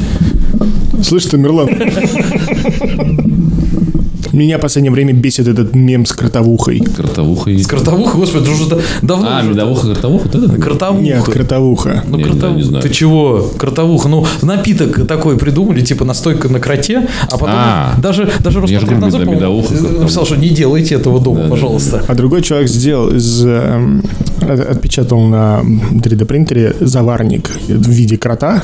Слышь, 1.03 1.25
Тамерлан. 1.25 1.69
Меня 4.33 4.57
в 4.57 4.61
последнее 4.61 4.91
время 4.91 5.13
бесит 5.13 5.47
этот 5.47 5.75
мем 5.75 6.05
с 6.05 6.11
кротовухой. 6.11 6.79
Картовуха 6.79 7.51
есть. 7.51 7.67
Кротовуха, 7.67 8.17
господи, 8.17 8.49
уже 8.49 8.67
да- 8.67 8.77
давно. 9.01 9.27
А, 9.29 9.39
уже. 9.41 9.49
медовуха, 9.51 9.87
картовуха? 9.93 10.27
Вот 10.33 10.35
это? 10.43 10.61
Кротовуха. 10.61 11.03
Нет, 11.03 11.23
кротовуха. 11.23 12.03
Ну, 12.07 12.17
Не, 12.17 12.23
кротов- 12.23 12.55
не, 12.55 12.63
знаю. 12.63 12.81
Ты 12.83 12.89
чего? 12.89 13.49
Кротовуха. 13.57 14.09
Ну, 14.09 14.25
напиток 14.41 15.07
такой 15.07 15.37
придумали, 15.37 15.81
типа 15.81 16.03
настойка 16.03 16.49
на 16.49 16.59
кроте, 16.59 17.07
а 17.29 17.31
потом 17.37 17.49
А. 17.51 17.95
даже, 18.01 18.29
даже 18.39 18.59
Я 18.67 18.79
да, 18.81 18.87
кротовуха. 18.87 19.73
написал, 19.99 20.25
что 20.25 20.35
не 20.35 20.49
делайте 20.49 20.95
этого 20.95 21.19
дома, 21.21 21.37
Да, 21.37 21.43
да, 21.43 21.49
пожалуйста. 21.51 22.03
А 22.07 22.15
другой 22.15 22.41
человек 22.41 22.67
сделал 22.69 23.09
из... 23.15 23.45
эм, 23.45 24.03
от- 24.41 24.59
отпечатал 24.71 25.21
на 25.21 25.61
3D 25.91 26.25
принтере 26.25 26.75
заварник 26.79 27.51
в 27.67 27.89
виде 27.89 28.17
крота, 28.17 28.63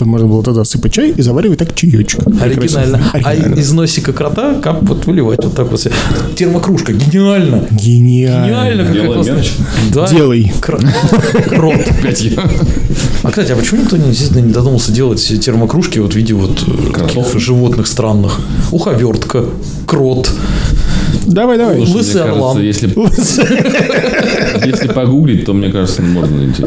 чтобы 0.00 0.12
можно 0.12 0.28
было 0.28 0.42
туда 0.42 0.64
сыпать 0.64 0.94
чай 0.94 1.10
и 1.10 1.20
заваривать 1.20 1.58
так 1.58 1.74
чаечек. 1.74 2.20
Оригинально. 2.40 3.02
А 3.12 3.18
Оригинально. 3.18 3.54
из 3.60 3.70
носика 3.72 4.14
крота 4.14 4.54
кап 4.54 4.78
вот 4.82 5.04
выливать 5.04 5.44
вот 5.44 5.54
так 5.54 5.70
вот. 5.70 5.86
Термокружка. 6.36 6.94
Гениально. 6.94 7.66
Гениально. 7.70 8.82
Гениально. 8.82 9.22
Мерч? 9.22 9.50
Да. 9.92 10.08
Делай. 10.08 10.50
Кро- 10.62 10.80
Крот. 11.50 11.74
А, 13.22 13.28
кстати, 13.28 13.52
а 13.52 13.56
почему 13.56 13.82
никто 13.82 13.98
не, 13.98 14.06
действительно 14.08 14.40
не 14.40 14.52
додумался 14.54 14.90
делать 14.90 15.22
термокружки 15.44 15.98
вот 15.98 16.14
в 16.14 16.16
виде 16.16 16.32
вот 16.32 16.64
э, 16.66 16.92
каких-то 16.92 17.38
животных 17.38 17.86
странных? 17.86 18.40
Уховертка, 18.72 19.44
крот. 19.86 20.30
Давай, 21.26 21.58
давай. 21.58 21.76
Слушай, 21.76 21.92
Лысый 21.96 22.22
орлан. 22.22 22.56
кажется, 22.56 22.62
если, 22.62 22.88
если 24.66 24.88
погуглить, 24.88 25.44
то, 25.44 25.52
мне 25.52 25.70
кажется, 25.70 26.00
можно 26.00 26.38
найти. 26.38 26.64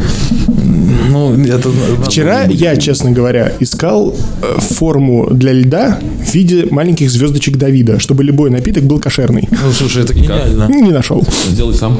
Ну, 1.09 1.33
это... 1.33 1.69
Вчера 2.05 2.43
я, 2.43 2.75
честно 2.77 3.11
говоря, 3.11 3.51
искал 3.59 4.15
э, 4.41 4.59
форму 4.59 5.29
для 5.31 5.53
льда 5.53 5.99
в 6.25 6.33
виде 6.33 6.67
маленьких 6.69 7.09
звездочек 7.09 7.57
Давида, 7.57 7.99
чтобы 7.99 8.23
любой 8.23 8.49
напиток 8.49 8.83
был 8.83 8.99
кошерный. 8.99 9.47
Ну, 9.51 9.71
слушай, 9.71 10.03
это 10.03 10.13
гениально. 10.13 10.67
Не 10.69 10.91
нашел. 10.91 11.23
Сделай 11.49 11.73
сам. 11.73 11.99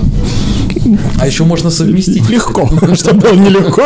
А 1.19 1.27
еще 1.27 1.43
можно 1.43 1.69
совместить. 1.69 2.29
Легко, 2.29 2.69
чтобы 2.95 3.21
было 3.21 3.33
нелегко. 3.33 3.83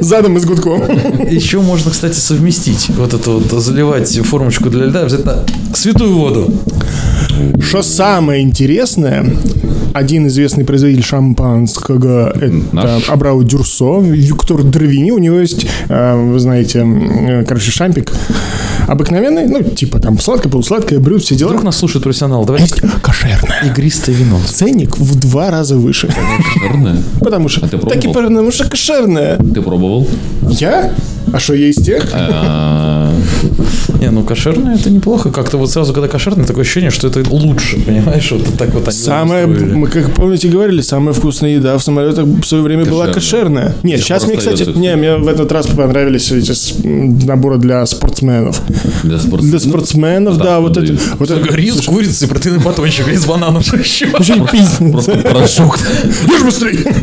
Задом 0.00 0.36
и 0.36 0.40
с 0.40 0.44
гудком. 0.44 0.82
Еще 1.30 1.60
можно, 1.60 1.90
кстати, 1.90 2.18
совместить 2.18 2.90
вот 2.96 3.14
это 3.14 3.30
вот, 3.30 3.62
заливать 3.62 4.18
формочку 4.18 4.70
для 4.70 4.86
льда, 4.86 5.02
обязательно 5.02 5.44
святую 5.74 6.16
воду. 6.16 6.50
Что 7.60 7.82
самое 7.82 8.42
интересное, 8.42 9.24
один 9.98 10.26
известный 10.28 10.64
производитель 10.64 11.04
шампанского, 11.04 12.30
это 12.30 12.54
Наш. 12.72 13.08
Абрау 13.10 13.42
Дюрсо, 13.42 14.00
Виктор 14.00 14.62
Дервини, 14.62 15.10
у 15.10 15.18
него 15.18 15.38
есть, 15.40 15.66
э, 15.88 16.14
вы 16.14 16.38
знаете, 16.38 16.80
м, 16.80 17.44
короче, 17.46 17.70
шампик 17.70 18.12
обыкновенный, 18.86 19.46
ну, 19.48 19.62
типа 19.62 19.98
там 20.00 20.18
сладкое, 20.18 20.50
полусладкое, 20.50 20.98
брют, 21.00 21.22
все 21.22 21.34
дела. 21.34 21.48
Вдруг 21.48 21.64
нас 21.64 21.76
слушает 21.76 22.04
профессионал. 22.04 22.44
Давай 22.46 22.62
Кошерное. 23.02 23.62
игристое 23.64 24.14
вино. 24.16 24.38
Ценник 24.46 24.96
в 24.96 25.18
два 25.18 25.50
раза 25.50 25.76
выше. 25.76 26.08
Кошерное. 26.08 27.02
Потому 27.20 27.48
что... 27.48 27.66
А 27.66 27.68
ты 27.68 27.76
так 27.78 27.96
и 27.96 28.00
пробовал? 28.08 28.14
потому 28.14 28.52
что 28.52 28.68
кошерное. 28.70 29.36
Ты 29.36 29.60
пробовал? 29.62 30.08
Я? 30.48 30.94
А 31.32 31.38
что, 31.38 31.54
есть 31.54 31.84
тех? 31.84 32.10
Не, 34.00 34.10
ну 34.10 34.22
кошерное 34.22 34.76
это 34.76 34.90
неплохо. 34.90 35.30
Как-то 35.30 35.56
вот 35.58 35.70
сразу, 35.70 35.92
когда 35.92 36.08
кошерное, 36.08 36.44
такое 36.46 36.62
ощущение, 36.62 36.90
что 36.90 37.08
это 37.08 37.22
лучше, 37.28 37.80
понимаешь? 37.80 38.30
Вот 38.30 38.42
так 38.56 38.72
вот 38.74 38.86
они 38.88 38.96
устроили. 38.96 39.72
мы, 39.74 39.86
как 39.88 40.12
помните, 40.14 40.48
говорили, 40.48 40.80
самая 40.80 41.12
вкусная 41.12 41.50
еда 41.50 41.76
в 41.78 41.82
самолетах 41.82 42.24
в 42.24 42.44
свое 42.44 42.62
время 42.62 42.84
была 42.84 43.06
Кошерная. 43.06 43.64
кошерная. 43.68 43.74
Нет, 43.82 43.98
До 43.98 44.04
сейчас 44.04 44.26
мне, 44.26 44.36
кстати, 44.36 44.54
остается, 44.62 44.80
не, 44.80 44.94
мне 44.96 45.16
в 45.16 45.26
этот 45.26 45.50
раз 45.52 45.66
понравились 45.66 46.30
эти 46.30 46.52
наборы 47.26 47.58
для 47.58 47.84
спортсменов. 47.86 48.60
Для 49.02 49.18
спорта. 49.18 49.46
Для 49.46 49.58
спортсменов, 49.58 50.38
да, 50.38 50.44
да, 50.44 50.60
вот 50.60 50.76
это. 50.76 50.80
продают. 50.86 51.00
Вот 51.18 51.30
это 51.30 51.54
Рис, 51.56 51.80
курица, 51.84 52.28
протеиный 52.28 52.60
батончик, 52.60 53.08
рис, 53.08 53.24
бананов, 53.24 53.72
еще? 53.78 54.06
Просто 54.06 55.16
порошок. 55.18 55.78
Ешь 56.28 56.42
быстрее! 56.44 56.94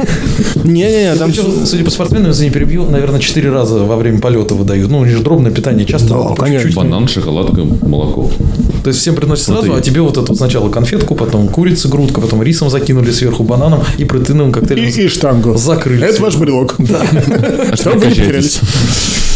Не-не-не, 0.65 1.15
там... 1.15 1.29
Причем, 1.29 1.65
судя 1.65 1.83
по 1.83 1.91
спортсменам, 1.91 2.29
если 2.29 2.45
не 2.45 2.49
перебью, 2.49 2.85
наверное, 2.89 3.19
4 3.19 3.51
раза 3.51 3.79
во 3.79 3.95
время 3.95 4.19
полета 4.19 4.55
выдают. 4.55 4.89
Ну, 4.89 4.99
у 4.99 5.05
них 5.05 5.15
же 5.15 5.23
дробное 5.23 5.51
питание 5.51 5.85
часто. 5.85 6.09
Да, 6.09 6.35
конечно. 6.35 6.69
чуть-чуть. 6.69 6.75
Банан, 6.75 7.07
шоколадка, 7.07 7.63
молоко. 7.63 8.29
То 8.83 8.89
есть 8.89 8.99
всем 8.99 9.15
приносят 9.15 9.45
сразу, 9.45 9.73
а 9.73 9.81
тебе 9.81 10.01
вот 10.01 10.17
это 10.17 10.27
вот 10.27 10.37
сначала 10.37 10.69
конфетку, 10.69 11.15
потом 11.15 11.47
курица, 11.47 11.87
грудка, 11.87 12.21
потом 12.21 12.43
рисом 12.43 12.69
закинули 12.69 13.11
сверху 13.11 13.43
бананом 13.43 13.81
и 13.97 14.05
протеиновым 14.05 14.51
коктейлем. 14.51 14.87
И, 14.87 14.91
и 14.91 15.07
штангу. 15.07 15.57
Закрыли 15.57 16.05
Это 16.05 16.21
ваш 16.21 16.35
брелок. 16.35 16.75
Да. 16.77 17.05
Чтобы 17.75 17.99
вы 17.99 18.05
не 18.07 18.15
потерялись. 18.15 18.59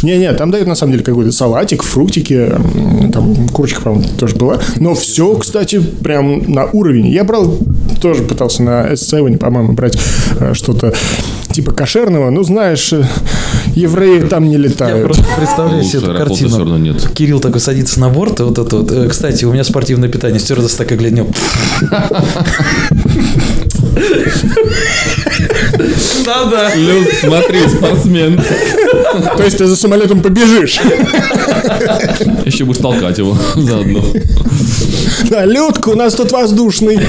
Не-не, 0.04 0.34
там 0.34 0.52
дают 0.52 0.68
на 0.68 0.76
самом 0.76 0.94
деле 0.94 1.04
какой-то 1.04 1.32
салатик, 1.32 1.84
фруктики, 1.84 2.50
там 3.12 3.48
курочка, 3.50 3.82
по-моему, 3.82 4.08
тоже 4.18 4.36
была. 4.36 4.60
Но 4.78 4.96
все, 4.96 5.36
кстати, 5.36 5.80
прям 5.80 6.52
на 6.52 6.66
уровень. 6.66 7.08
Я 7.08 7.24
брал, 7.24 7.58
тоже 8.02 8.24
пытался 8.24 8.64
на 8.64 8.94
S7, 8.94 9.38
по-моему, 9.38 9.74
брать 9.74 9.98
э, 10.40 10.54
что-то 10.54 10.94
типа 11.52 11.72
кошерного. 11.72 12.30
Ну, 12.30 12.44
знаешь, 12.44 12.94
евреи 13.76 14.22
там 14.22 14.46
не 14.46 14.54
Я 14.54 14.60
летают. 14.60 15.04
просто 15.06 15.26
представляю 15.38 15.84
себе 15.84 16.00
эту 16.04 16.14
картину. 16.16 16.78
нет. 16.78 17.10
Кирилл 17.14 17.40
такой 17.40 17.60
садится 17.60 18.00
на 18.00 18.10
борт, 18.10 18.40
и 18.40 18.44
вот 18.44 18.58
это 18.58 18.78
вот. 18.78 18.92
э, 18.92 19.08
Кстати, 19.10 19.44
у 19.46 19.52
меня 19.52 19.64
спортивное 19.64 20.08
питание, 20.10 20.40
стюардесса 20.40 20.78
такая 20.78 20.98
гляднет. 20.98 21.28
Да-да. 26.26 26.76
Люд, 26.76 27.08
смотри, 27.20 27.60
спортсмен. 27.68 28.42
То 29.38 29.44
есть 29.44 29.58
ты 29.58 29.66
за 29.66 29.76
самолетом 29.76 30.22
побежишь. 30.22 30.80
Еще 32.46 32.66
будешь 32.66 32.82
толкать 32.82 33.18
его 33.18 33.38
заодно. 33.56 34.04
Да, 35.30 35.46
Людка, 35.46 35.90
у 35.90 35.96
нас 35.96 36.16
тут 36.16 36.32
воздушный. 36.32 37.00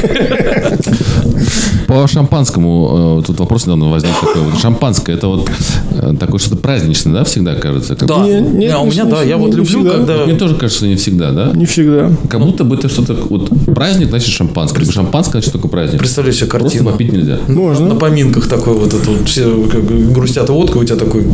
По 1.90 2.06
шампанскому, 2.06 3.18
э, 3.20 3.26
тут 3.26 3.40
вопрос 3.40 3.64
недавно 3.66 3.90
возник 3.90 4.12
такой. 4.20 4.42
Вот 4.42 4.60
шампанское, 4.60 5.12
это 5.16 5.26
вот 5.26 5.50
э, 5.90 6.14
такое 6.20 6.38
что-то 6.38 6.56
праздничное, 6.56 7.12
да, 7.14 7.24
всегда 7.24 7.56
кажется? 7.56 7.96
Как- 7.96 8.08
Да, 8.08 8.18
Не- 8.24 8.40
Не, 8.40 8.58
нет, 8.66 8.74
а 8.74 8.78
у 8.78 8.84
не- 8.86 8.92
меня, 8.92 9.04
не 9.04 9.10
да, 9.10 9.16
я 9.16 9.22
всегда, 9.22 9.36
вот 9.38 9.46
не 9.46 9.56
люблю, 9.56 9.64
всегда. 9.64 9.90
когда... 9.90 10.24
Мне 10.24 10.34
тоже 10.36 10.54
кажется, 10.54 10.86
не 10.86 10.94
всегда, 10.94 11.32
да? 11.32 11.50
Не 11.52 11.66
всегда. 11.66 12.12
Как 12.28 12.40
будто 12.40 12.62
бы 12.62 12.76
это 12.76 12.88
что-то... 12.88 13.14
Вот 13.28 13.50
праздник, 13.74 14.10
значит 14.10 14.28
шампанское. 14.28 14.78
Либо 14.82 14.92
шампанское, 14.92 15.32
значит 15.40 15.52
только 15.52 15.66
праздник. 15.66 15.98
Представляю 15.98 16.32
себе 16.32 16.46
Просто 16.46 16.68
картину. 16.78 16.90
попить 16.92 17.12
нельзя. 17.12 17.38
Можно. 17.48 17.88
На 17.88 17.94
поминках 17.96 18.46
такой 18.46 18.74
вот 18.74 18.94
это 18.94 19.10
вот, 19.10 19.28
все 19.28 19.50
как 19.64 19.84
грустят 20.12 20.48
водкой, 20.48 20.82
у 20.82 20.84
тебя 20.84 20.96
такой 20.96 21.26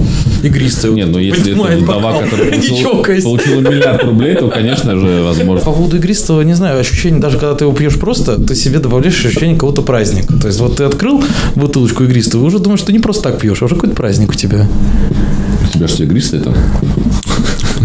игристый. 0.42 0.90
Не, 0.90 1.04
ну 1.04 1.18
если 1.18 1.52
это 1.52 1.76
вдова, 1.76 2.20
которая 2.20 2.56
не 2.56 2.82
получила, 3.22 3.60
миллиард 3.60 4.04
рублей, 4.04 4.34
то, 4.36 4.48
конечно 4.48 4.98
же, 4.98 5.22
возможно. 5.22 5.64
По 5.64 5.72
поводу 5.72 5.96
игристого, 5.96 6.42
не 6.42 6.54
знаю, 6.54 6.78
ощущение, 6.80 7.20
даже 7.20 7.38
когда 7.38 7.54
ты 7.54 7.64
его 7.64 7.74
пьешь 7.74 7.98
просто, 7.98 8.40
ты 8.40 8.54
себе 8.54 8.78
добавляешь 8.78 9.24
ощущение 9.24 9.54
какого-то 9.54 9.82
праздника. 9.82 10.34
То 10.34 10.48
есть 10.48 10.60
вот 10.60 10.76
ты 10.76 10.84
открыл 10.84 11.22
бутылочку 11.54 12.04
игристого, 12.04 12.42
и 12.44 12.46
уже 12.46 12.58
думаешь, 12.58 12.80
что 12.80 12.92
не 12.92 12.98
просто 12.98 13.24
так 13.24 13.38
пьешь, 13.40 13.62
а 13.62 13.66
уже 13.66 13.74
какой-то 13.74 13.94
праздник 13.96 14.30
у 14.30 14.34
тебя. 14.34 14.66
У 15.68 15.72
тебя 15.72 15.88
что, 15.88 16.04
игристое 16.04 16.40
там? 16.40 16.54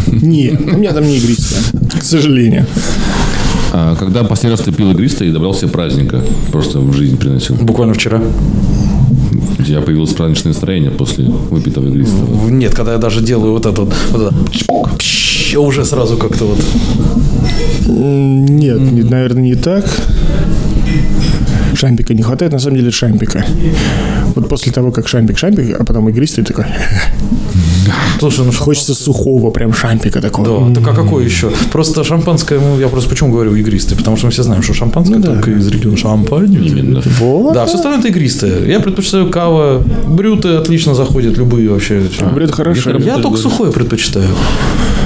Нет, 0.07 0.59
у 0.61 0.77
меня 0.77 0.91
там 0.91 1.05
не 1.05 1.17
игристое, 1.17 1.61
к 1.99 2.03
сожалению. 2.03 2.65
А 3.73 3.95
когда 3.95 4.23
последний 4.23 4.57
раз 4.57 4.65
ты 4.65 4.73
пил 4.73 4.91
игристое 4.91 5.29
и 5.29 5.31
добрался 5.31 5.61
себе 5.61 5.71
праздника? 5.71 6.21
Просто 6.51 6.79
в 6.79 6.93
жизнь 6.93 7.17
приносил. 7.17 7.55
Буквально 7.55 7.93
вчера. 7.93 8.21
Тебя 9.71 9.81
появилось 9.81 10.11
праздничное 10.11 10.51
настроение 10.51 10.91
после 10.91 11.23
выпитого 11.23 11.87
игристого. 11.87 12.49
Нет, 12.49 12.75
когда 12.75 12.91
я 12.91 12.97
даже 12.97 13.21
делаю 13.21 13.53
вот 13.53 13.65
это 13.65 13.83
вот, 13.83 13.93
вот 14.11 14.33
это, 14.33 15.59
уже 15.59 15.85
сразу 15.85 16.17
как-то 16.17 16.43
вот. 16.43 16.59
Нет, 17.87 18.81
не- 18.81 19.03
наверное, 19.03 19.43
не 19.43 19.55
так. 19.55 19.85
Шампика 21.73 22.13
не 22.13 22.21
хватает, 22.21 22.51
на 22.51 22.59
самом 22.59 22.79
деле, 22.79 22.91
шампика. 22.91 23.45
Вот 24.35 24.49
после 24.49 24.73
того, 24.73 24.91
как 24.91 25.07
шампик, 25.07 25.37
шампик, 25.37 25.79
а 25.79 25.85
потом 25.85 26.09
игристый 26.09 26.43
такой, 26.43 26.65
Слушай, 28.19 28.45
ну 28.45 28.51
хочется 28.51 28.93
сухого 28.93 29.51
прям 29.51 29.73
шампика 29.73 30.21
такого. 30.21 30.69
Да, 30.69 30.81
так 30.81 30.89
а 30.89 30.95
какой 30.95 31.25
еще? 31.25 31.51
Просто 31.71 32.03
шампанское, 32.03 32.59
ну, 32.59 32.79
я 32.79 32.87
просто 32.87 33.09
почему 33.09 33.31
говорю 33.31 33.55
игристое? 33.55 33.97
Потому 33.97 34.17
что 34.17 34.27
мы 34.27 34.31
все 34.31 34.43
знаем, 34.43 34.63
что 34.63 34.73
шампанское 34.73 35.21
только 35.21 35.51
из 35.51 35.67
региона 35.67 35.97
Шампань. 35.97 36.53
Именно. 36.53 37.01
Вот. 37.19 37.53
Да, 37.53 37.65
все 37.65 37.75
остальное 37.75 37.99
это 37.99 38.09
игристое. 38.09 38.67
Я 38.67 38.79
предпочитаю 38.79 39.29
кава, 39.29 39.83
брюты 40.07 40.49
отлично 40.49 40.95
заходят, 40.95 41.37
любые 41.37 41.69
вообще. 41.69 42.03
Бред 42.33 42.51
хорошо. 42.51 42.91
Мне 42.91 43.05
Я 43.05 43.17
только 43.17 43.37
сухое 43.37 43.71
предпочитаю. 43.71 44.29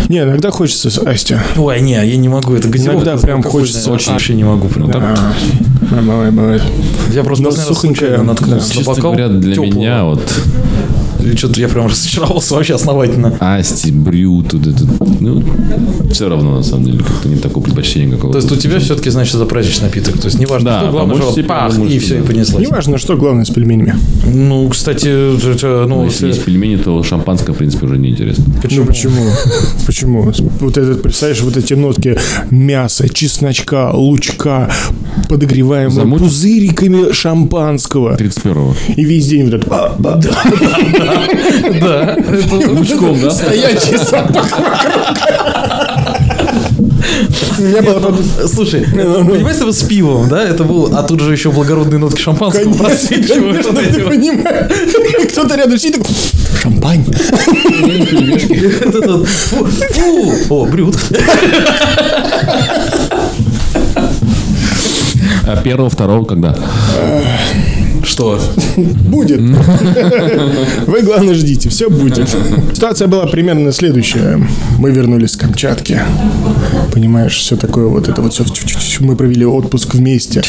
Не, 0.10 0.20
иногда 0.20 0.52
хочется, 0.52 0.90
Астя. 1.06 1.44
Ой, 1.58 1.82
не, 1.82 1.94
я 1.94 2.18
не 2.18 2.30
могу, 2.30 2.54
это 2.54 2.68
газировка. 2.68 3.10
Иногда 3.10 3.22
прям 3.22 3.42
хочется 3.42 3.90
вообще, 3.90 4.06
очень. 4.06 4.12
вообще 4.14 4.34
не 4.36 4.44
могу. 4.44 4.68
Прям. 4.68 4.92
А, 4.92 6.02
бывает, 6.02 6.34
бывает. 6.34 6.62
Я 7.12 7.24
просто 7.24 7.52
случайно 7.52 8.24
наткнулся 8.24 8.68
да. 8.70 8.74
на 8.74 8.76
Честно 8.76 8.94
бокал 8.94 9.14
говоря, 9.14 9.30
для 9.30 9.62
меня 9.62 10.04
вот 10.04 10.22
что-то 11.36 11.60
я 11.60 11.68
прям 11.68 11.88
разочаровался 11.90 12.56
вообще 12.56 12.76
основательно. 12.76 13.36
Асти, 13.40 13.92
Брю, 13.92 14.44
тут 14.44 14.68
это, 14.68 14.84
ну, 15.20 15.44
все 16.12 16.30
равно, 16.30 16.58
на 16.58 16.64
самом 16.64 16.86
деле, 16.86 17.00
как-то 17.00 17.28
не 17.30 17.38
такое 17.38 17.64
предпочтение 17.64 18.10
какого-то. 18.16 18.40
То 18.40 18.46
есть 18.46 18.58
у 18.58 18.62
тебя 18.62 18.80
все-таки, 18.80 19.10
значит, 19.10 19.36
это 19.36 19.46
праздничный 19.46 19.86
напиток. 19.88 20.18
То 20.20 20.28
есть 20.28 20.40
неважно, 20.40 20.70
Да, 20.70 20.80
что, 20.82 20.92
главное, 20.92 21.16
помочь 21.18 21.34
что 21.34 21.44
пах, 21.44 21.78
и 21.80 22.00
все, 22.00 22.16
и 22.16 22.20
да. 22.20 22.26
понеслась. 22.26 22.68
Неважно, 22.68 22.98
что 22.98 23.16
главное 23.18 23.46
с 23.46 23.50
пельменями. 23.50 23.96
Ну, 24.26 24.68
кстати, 24.70 25.08
ну, 25.08 25.88
Ну, 25.88 26.06
если 26.06 26.28
есть 26.28 26.44
пельмени, 26.44 26.78
то 26.78 27.02
шампанское, 27.04 27.54
в 27.54 27.58
принципе, 27.58 27.86
уже 27.86 27.98
неинтересно. 27.98 28.46
Ну 28.72 28.86
почему? 28.86 29.22
Почему? 29.86 30.32
Вот 30.60 30.78
этот, 30.78 31.02
представляешь, 31.02 31.42
вот 31.42 31.58
эти 31.58 31.74
нотки 31.74 32.18
мяса, 32.52 33.08
чесночка, 33.10 33.92
лучка, 33.94 34.70
подогреваемого 35.30 36.02
Замут- 36.02 36.20
пузыриками 36.20 37.12
шампанского. 37.12 38.16
31-го. 38.16 38.76
И 38.96 39.04
весь 39.06 39.28
день 39.28 39.46
вот 39.46 39.54
это... 39.56 39.68
ба- 39.70 39.96
ба- 39.98 40.22
Да. 40.24 40.32
Лучком, 42.70 43.22
да? 43.22 43.32
Стоячий 43.32 43.98
запах 43.98 44.50
меня 47.60 47.82
было... 47.82 48.00
под- 48.00 48.52
Слушай, 48.54 48.86
понимаешь, 48.92 49.58
это 49.58 49.72
с 49.72 49.84
пивом, 49.84 50.28
да? 50.30 50.44
Это 50.44 50.64
был, 50.64 50.96
а 50.96 51.04
тут 51.04 51.20
же 51.22 51.32
еще 51.32 51.52
благородные 51.52 52.00
нотки 52.00 52.22
шампанского 52.22 52.74
просвечивают. 52.74 53.66
Кто-то 55.32 55.56
рядом 55.56 55.78
сидит 55.78 55.98
такой... 56.00 56.16
Шампань. 56.62 57.06
Фу. 59.26 60.34
О, 60.50 60.66
брют. 60.66 60.98
А 65.48 65.58
первого, 65.58 65.90
второго 65.90 66.26
когда? 66.26 66.56
Что? 68.16 68.40
Будет. 68.78 69.42
Вы, 70.88 71.02
главное, 71.02 71.34
ждите. 71.34 71.68
Все 71.68 71.90
будет. 71.90 72.30
Ситуация 72.74 73.10
была 73.10 73.26
примерно 73.26 73.74
следующая. 73.74 74.42
Мы 74.80 74.92
вернулись 74.92 75.32
с 75.32 75.36
Камчатки. 75.36 76.00
Понимаешь, 76.94 77.36
все 77.36 77.58
такое 77.58 77.88
вот 77.88 78.08
это 78.08 78.22
вот 78.22 78.32
все. 78.32 78.46
Мы 79.02 79.18
провели 79.18 79.46
отпуск 79.46 79.96
вместе. 79.96 80.44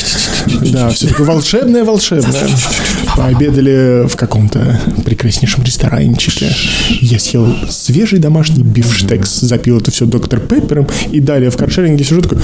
Да, 0.73 0.91
все 0.91 1.09
такое 1.09 1.27
волшебное-волшебное. 1.27 2.49
Пообедали 3.17 4.07
в 4.07 4.15
каком-то 4.15 4.81
прекраснейшем 5.05 5.65
ресторанчике. 5.65 6.55
Я 7.01 7.19
съел 7.19 7.53
свежий 7.69 8.21
домашний 8.21 8.63
бифштекс, 8.63 9.41
запил 9.41 9.79
это 9.79 9.91
все 9.91 10.07
доктор 10.07 10.39
Пеппером, 10.39 10.87
и 11.11 11.19
далее 11.19 11.51
в 11.51 11.57
каршеринге 11.57 12.05
сижу 12.05 12.23
такой, 12.23 12.39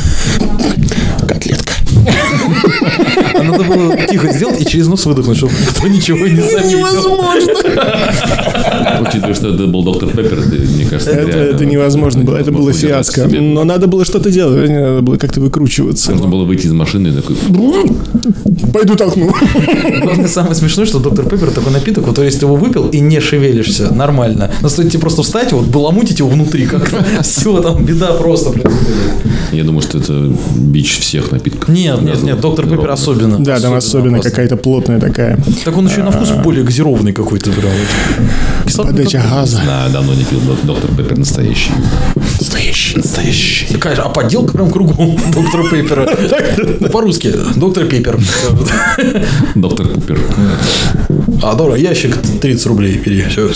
котлетка. 1.29 1.75
А 3.43 3.45
надо 3.45 3.65
было 3.65 3.97
тихо 4.09 4.33
сделать 4.33 4.61
и 4.61 4.67
через 4.67 4.87
нос 4.87 5.05
выдохнуть, 5.07 5.37
чтобы 5.37 5.53
никто 5.61 5.89
ничего 5.89 6.27
не 6.27 6.41
заметил. 6.41 6.87
Учитывая, 9.01 9.35
что 9.35 9.49
это 9.49 9.67
был 9.67 9.83
доктор 9.83 10.11
Пеппер, 10.11 10.39
мне 10.41 10.85
кажется, 10.85 11.11
Это, 11.11 11.29
реально 11.29 11.55
это 11.55 11.65
невозможно 11.65 12.25
было, 12.25 12.37
это 12.37 12.53
было 12.53 12.73
фиаско. 12.73 13.27
Но 13.29 13.65
надо 13.65 13.87
было 13.87 14.05
что-то 14.05 14.31
делать, 14.31 14.71
надо 14.71 15.03
было 15.03 15.17
как-то 15.17 15.41
выкручиваться. 15.41 16.13
Нужно 16.13 16.29
было 16.29 16.45
выйти 16.45 16.67
из 16.67 16.73
машины 16.73 17.09
и 17.09 17.13
такой... 17.13 17.37
Пойду 18.73 18.95
толкну. 18.97 19.33
Главное, 20.03 20.29
самое 20.29 20.55
смешное, 20.55 20.87
что 20.87 20.99
доктор 20.99 21.29
Пеппер 21.29 21.51
такой 21.51 21.73
напиток, 21.73 22.07
вот 22.07 22.19
если 22.19 22.41
ты 22.41 22.47
его 22.47 22.57
выпил 22.57 22.89
и 22.89 23.01
не 23.01 23.21
шевелишься 23.21 23.93
нормально, 23.93 24.51
но 24.61 24.69
стоит 24.69 24.91
тебе 24.91 25.01
просто 25.01 25.23
встать, 25.23 25.53
вот 25.53 25.67
баламутить 25.67 26.21
его 26.21 26.29
внутри 26.29 26.67
как-то, 26.67 27.05
все, 27.23 27.61
там 27.61 27.85
беда 27.85 28.13
просто 28.13 28.51
происходит. 28.51 28.77
Я 29.53 29.65
думаю, 29.65 29.83
что 29.83 29.99
это 29.99 30.33
бич 30.57 30.99
всех 30.99 31.31
напитков. 31.33 31.69
Нет, 31.69 32.01
нет, 32.03 32.23
нет, 32.23 32.41
доктор 32.41 32.67
Пеппер 32.67 32.91
особенно. 32.91 33.32
Да, 33.39 33.61
там 33.61 33.75
особенно 33.75 34.21
какая-то 34.21 34.57
плотная 34.57 34.99
такая 35.01 35.39
Так 35.65 35.77
он 35.77 35.87
еще 35.89 36.01
и 36.01 36.05
на 36.05 36.11
вкус 36.11 36.31
более 36.45 36.65
газированный 36.65 37.13
какой-то 37.13 37.51
прям. 37.53 37.71
подача 38.77 39.23
газа. 39.31 39.61
Да, 39.67 39.89
давно 39.93 40.15
не 40.15 40.25
пил 40.25 40.41
док- 40.41 40.63
доктор 40.65 40.91
Pepper 40.97 41.19
настоящий. 41.19 41.71
Настоящий. 42.41 42.97
Настоящий. 42.97 43.67
Такая 43.73 43.97
же, 43.97 44.03
а 44.03 44.09
подделка 44.09 44.53
прям 44.53 44.71
кругом 44.71 45.17
доктора 45.35 45.65
Pepper 45.71 46.59
а. 46.59 46.89
По-русски. 46.89 47.33
Доктор 47.57 47.85
Pepper. 47.87 48.19
Доктор 49.55 49.89
Купер. 49.89 50.19
А, 51.43 51.55
дорого, 51.55 51.77
ящик 51.77 52.17
30 52.41 52.67
рублей 52.67 53.01
бери. 53.05 53.23
Все. 53.29 53.51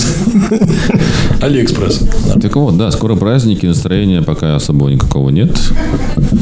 Алиэкспресс. 1.40 2.00
Так 2.42 2.56
вот, 2.56 2.76
да, 2.76 2.90
скоро 2.90 3.14
праздники, 3.14 3.66
настроения 3.66 4.22
пока 4.22 4.56
особого 4.56 4.88
никакого 4.88 5.30
нет. 5.30 5.56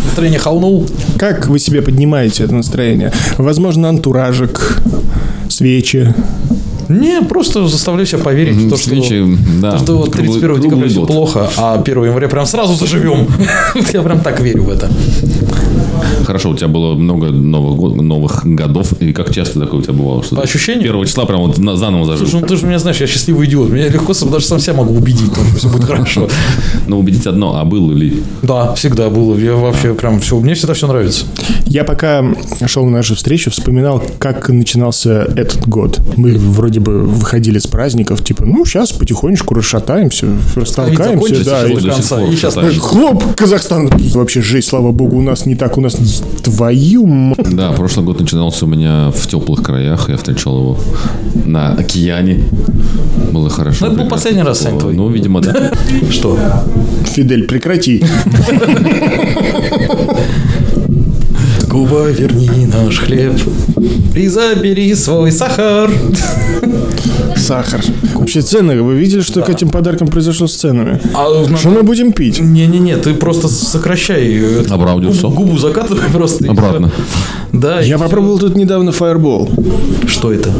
Настроение 0.06 0.38
хаунул. 0.38 0.86
Как 1.18 1.46
вы 1.48 1.58
себе 1.58 1.82
поднимаете 1.82 2.44
это 2.44 2.54
настроение? 2.54 3.12
Возможно, 3.36 3.88
антуражик, 3.90 4.78
свечи. 5.48 6.14
Не, 6.88 7.22
просто 7.22 7.66
заставляю 7.66 8.06
себя 8.06 8.18
поверить 8.18 8.56
в 8.56 8.70
то, 8.70 8.76
что... 8.76 8.88
Свечи, 8.90 9.24
да, 9.60 9.72
То, 9.72 9.78
что 9.78 9.96
вот 9.98 10.08
круглый- 10.14 10.38
31 10.40 10.40
декабря 10.40 10.68
круглый 10.68 10.88
все 10.90 11.00
год. 11.00 11.08
плохо, 11.08 11.50
а 11.56 11.74
1 11.80 12.04
января 12.04 12.28
прям 12.28 12.44
сразу 12.46 12.74
заживем. 12.74 13.26
Я 13.92 14.02
прям 14.02 14.20
так 14.20 14.40
верю 14.40 14.64
в 14.64 14.70
это. 14.70 14.90
Хорошо, 16.24 16.50
у 16.50 16.54
тебя 16.54 16.68
было 16.68 16.94
много 16.94 17.30
новых, 17.30 17.94
новых 17.96 18.44
годов. 18.44 18.92
И 19.00 19.12
как 19.12 19.32
часто 19.32 19.60
такое 19.60 19.80
у 19.80 19.82
тебя 19.82 19.94
бывало? 19.94 20.22
Что 20.22 20.36
По 20.36 20.42
ощущениям? 20.42 20.84
Первого 20.84 21.06
числа 21.06 21.24
прям 21.24 21.40
вот 21.40 21.58
на- 21.58 21.76
заново 21.76 22.04
зажил. 22.06 22.26
Слушай, 22.26 22.42
ну 22.42 22.46
ты 22.48 22.56
же 22.56 22.66
меня 22.66 22.78
знаешь, 22.78 23.00
я 23.00 23.06
счастливый 23.06 23.46
идиот. 23.46 23.70
Меня 23.70 23.88
легко 23.88 24.12
даже 24.30 24.46
сам 24.46 24.58
себя 24.58 24.74
могу 24.74 24.94
убедить, 24.94 25.32
что 25.32 25.58
все 25.58 25.68
будет 25.68 25.84
хорошо. 25.84 26.28
Но 26.86 26.98
убедить 26.98 27.26
одно, 27.26 27.58
а 27.58 27.64
было 27.64 27.92
ли? 27.92 28.22
Да, 28.42 28.74
всегда 28.74 29.10
было. 29.10 29.36
Я 29.36 29.54
вообще 29.54 29.94
прям 29.94 30.20
все, 30.20 30.38
мне 30.38 30.54
всегда 30.54 30.74
все 30.74 30.86
нравится. 30.86 31.26
Я 31.66 31.84
пока 31.84 32.24
шел 32.66 32.84
на 32.84 32.92
нашу 32.92 33.14
встречу, 33.14 33.50
вспоминал, 33.50 34.02
как 34.18 34.48
начинался 34.48 35.26
этот 35.36 35.66
год. 35.66 36.00
Мы 36.16 36.36
вроде 36.36 36.80
бы 36.80 37.02
выходили 37.02 37.58
с 37.58 37.66
праздников, 37.66 38.22
типа, 38.24 38.44
ну, 38.44 38.64
сейчас 38.64 38.92
потихонечку 38.92 39.54
расшатаемся, 39.54 40.28
растолкаемся, 40.54 41.44
да, 41.44 41.66
и 41.66 41.74
И 41.74 42.36
сейчас. 42.36 42.54
Хлоп, 42.78 43.34
Казахстан. 43.36 43.90
Вообще 44.14 44.40
жесть, 44.40 44.68
слава 44.68 44.92
богу, 44.92 45.16
у 45.18 45.22
нас 45.22 45.46
не 45.46 45.54
так, 45.54 45.78
у 45.78 45.80
нас 45.80 45.94
твою 46.42 47.04
м- 47.06 47.34
Да, 47.56 47.72
прошлый 47.72 48.04
год 48.06 48.20
начинался 48.20 48.64
у 48.64 48.68
меня 48.68 49.10
в 49.10 49.26
теплых 49.26 49.62
краях. 49.62 50.08
Я 50.10 50.16
встречал 50.16 50.56
его 50.58 50.78
на 51.44 51.72
океане. 51.72 52.44
Было 53.32 53.48
хорошо. 53.50 53.86
Ну, 53.86 53.92
это 53.92 54.02
был 54.02 54.08
последний 54.08 54.42
раз, 54.42 54.60
Сань, 54.60 54.78
твой. 54.78 54.94
Ну, 54.94 55.08
видимо, 55.08 55.40
да. 55.40 55.72
Что? 56.10 56.38
Фидель, 57.04 57.44
прекрати. 57.46 58.04
Куба, 61.70 62.08
верни 62.10 62.66
наш 62.66 62.98
хлеб 62.98 63.32
и 64.14 64.28
забери 64.28 64.94
свой 64.94 65.32
сахар. 65.32 65.90
Сахар. 67.36 67.80
Вообще 68.14 68.40
цены, 68.42 68.80
вы 68.82 68.94
видели, 68.94 69.20
что 69.20 69.42
к 69.42 69.48
этим 69.50 69.68
подаркам 69.70 70.08
произошло 70.08 70.46
с 70.46 70.54
ценами? 70.54 71.00
А, 71.14 71.56
Что 71.56 71.70
мы 71.70 71.82
будем 71.82 72.12
пить? 72.12 72.40
Не-не-не, 72.40 72.96
ты 72.96 73.14
просто 73.14 73.48
сокращай. 73.48 74.32
э, 74.34 74.64
Абраудиусу. 74.70 75.28
Губу, 75.28 75.44
губу 75.44 75.58
закатывай 75.58 76.08
просто. 76.12 76.44
и 76.44 76.48
Обратно. 76.48 76.90
Да. 77.52 77.80
Я 77.80 77.98
попробовал 77.98 78.38
тут 78.38 78.56
недавно 78.56 78.90
Fireball. 78.90 80.08
Что 80.08 80.32
это? 80.32 80.50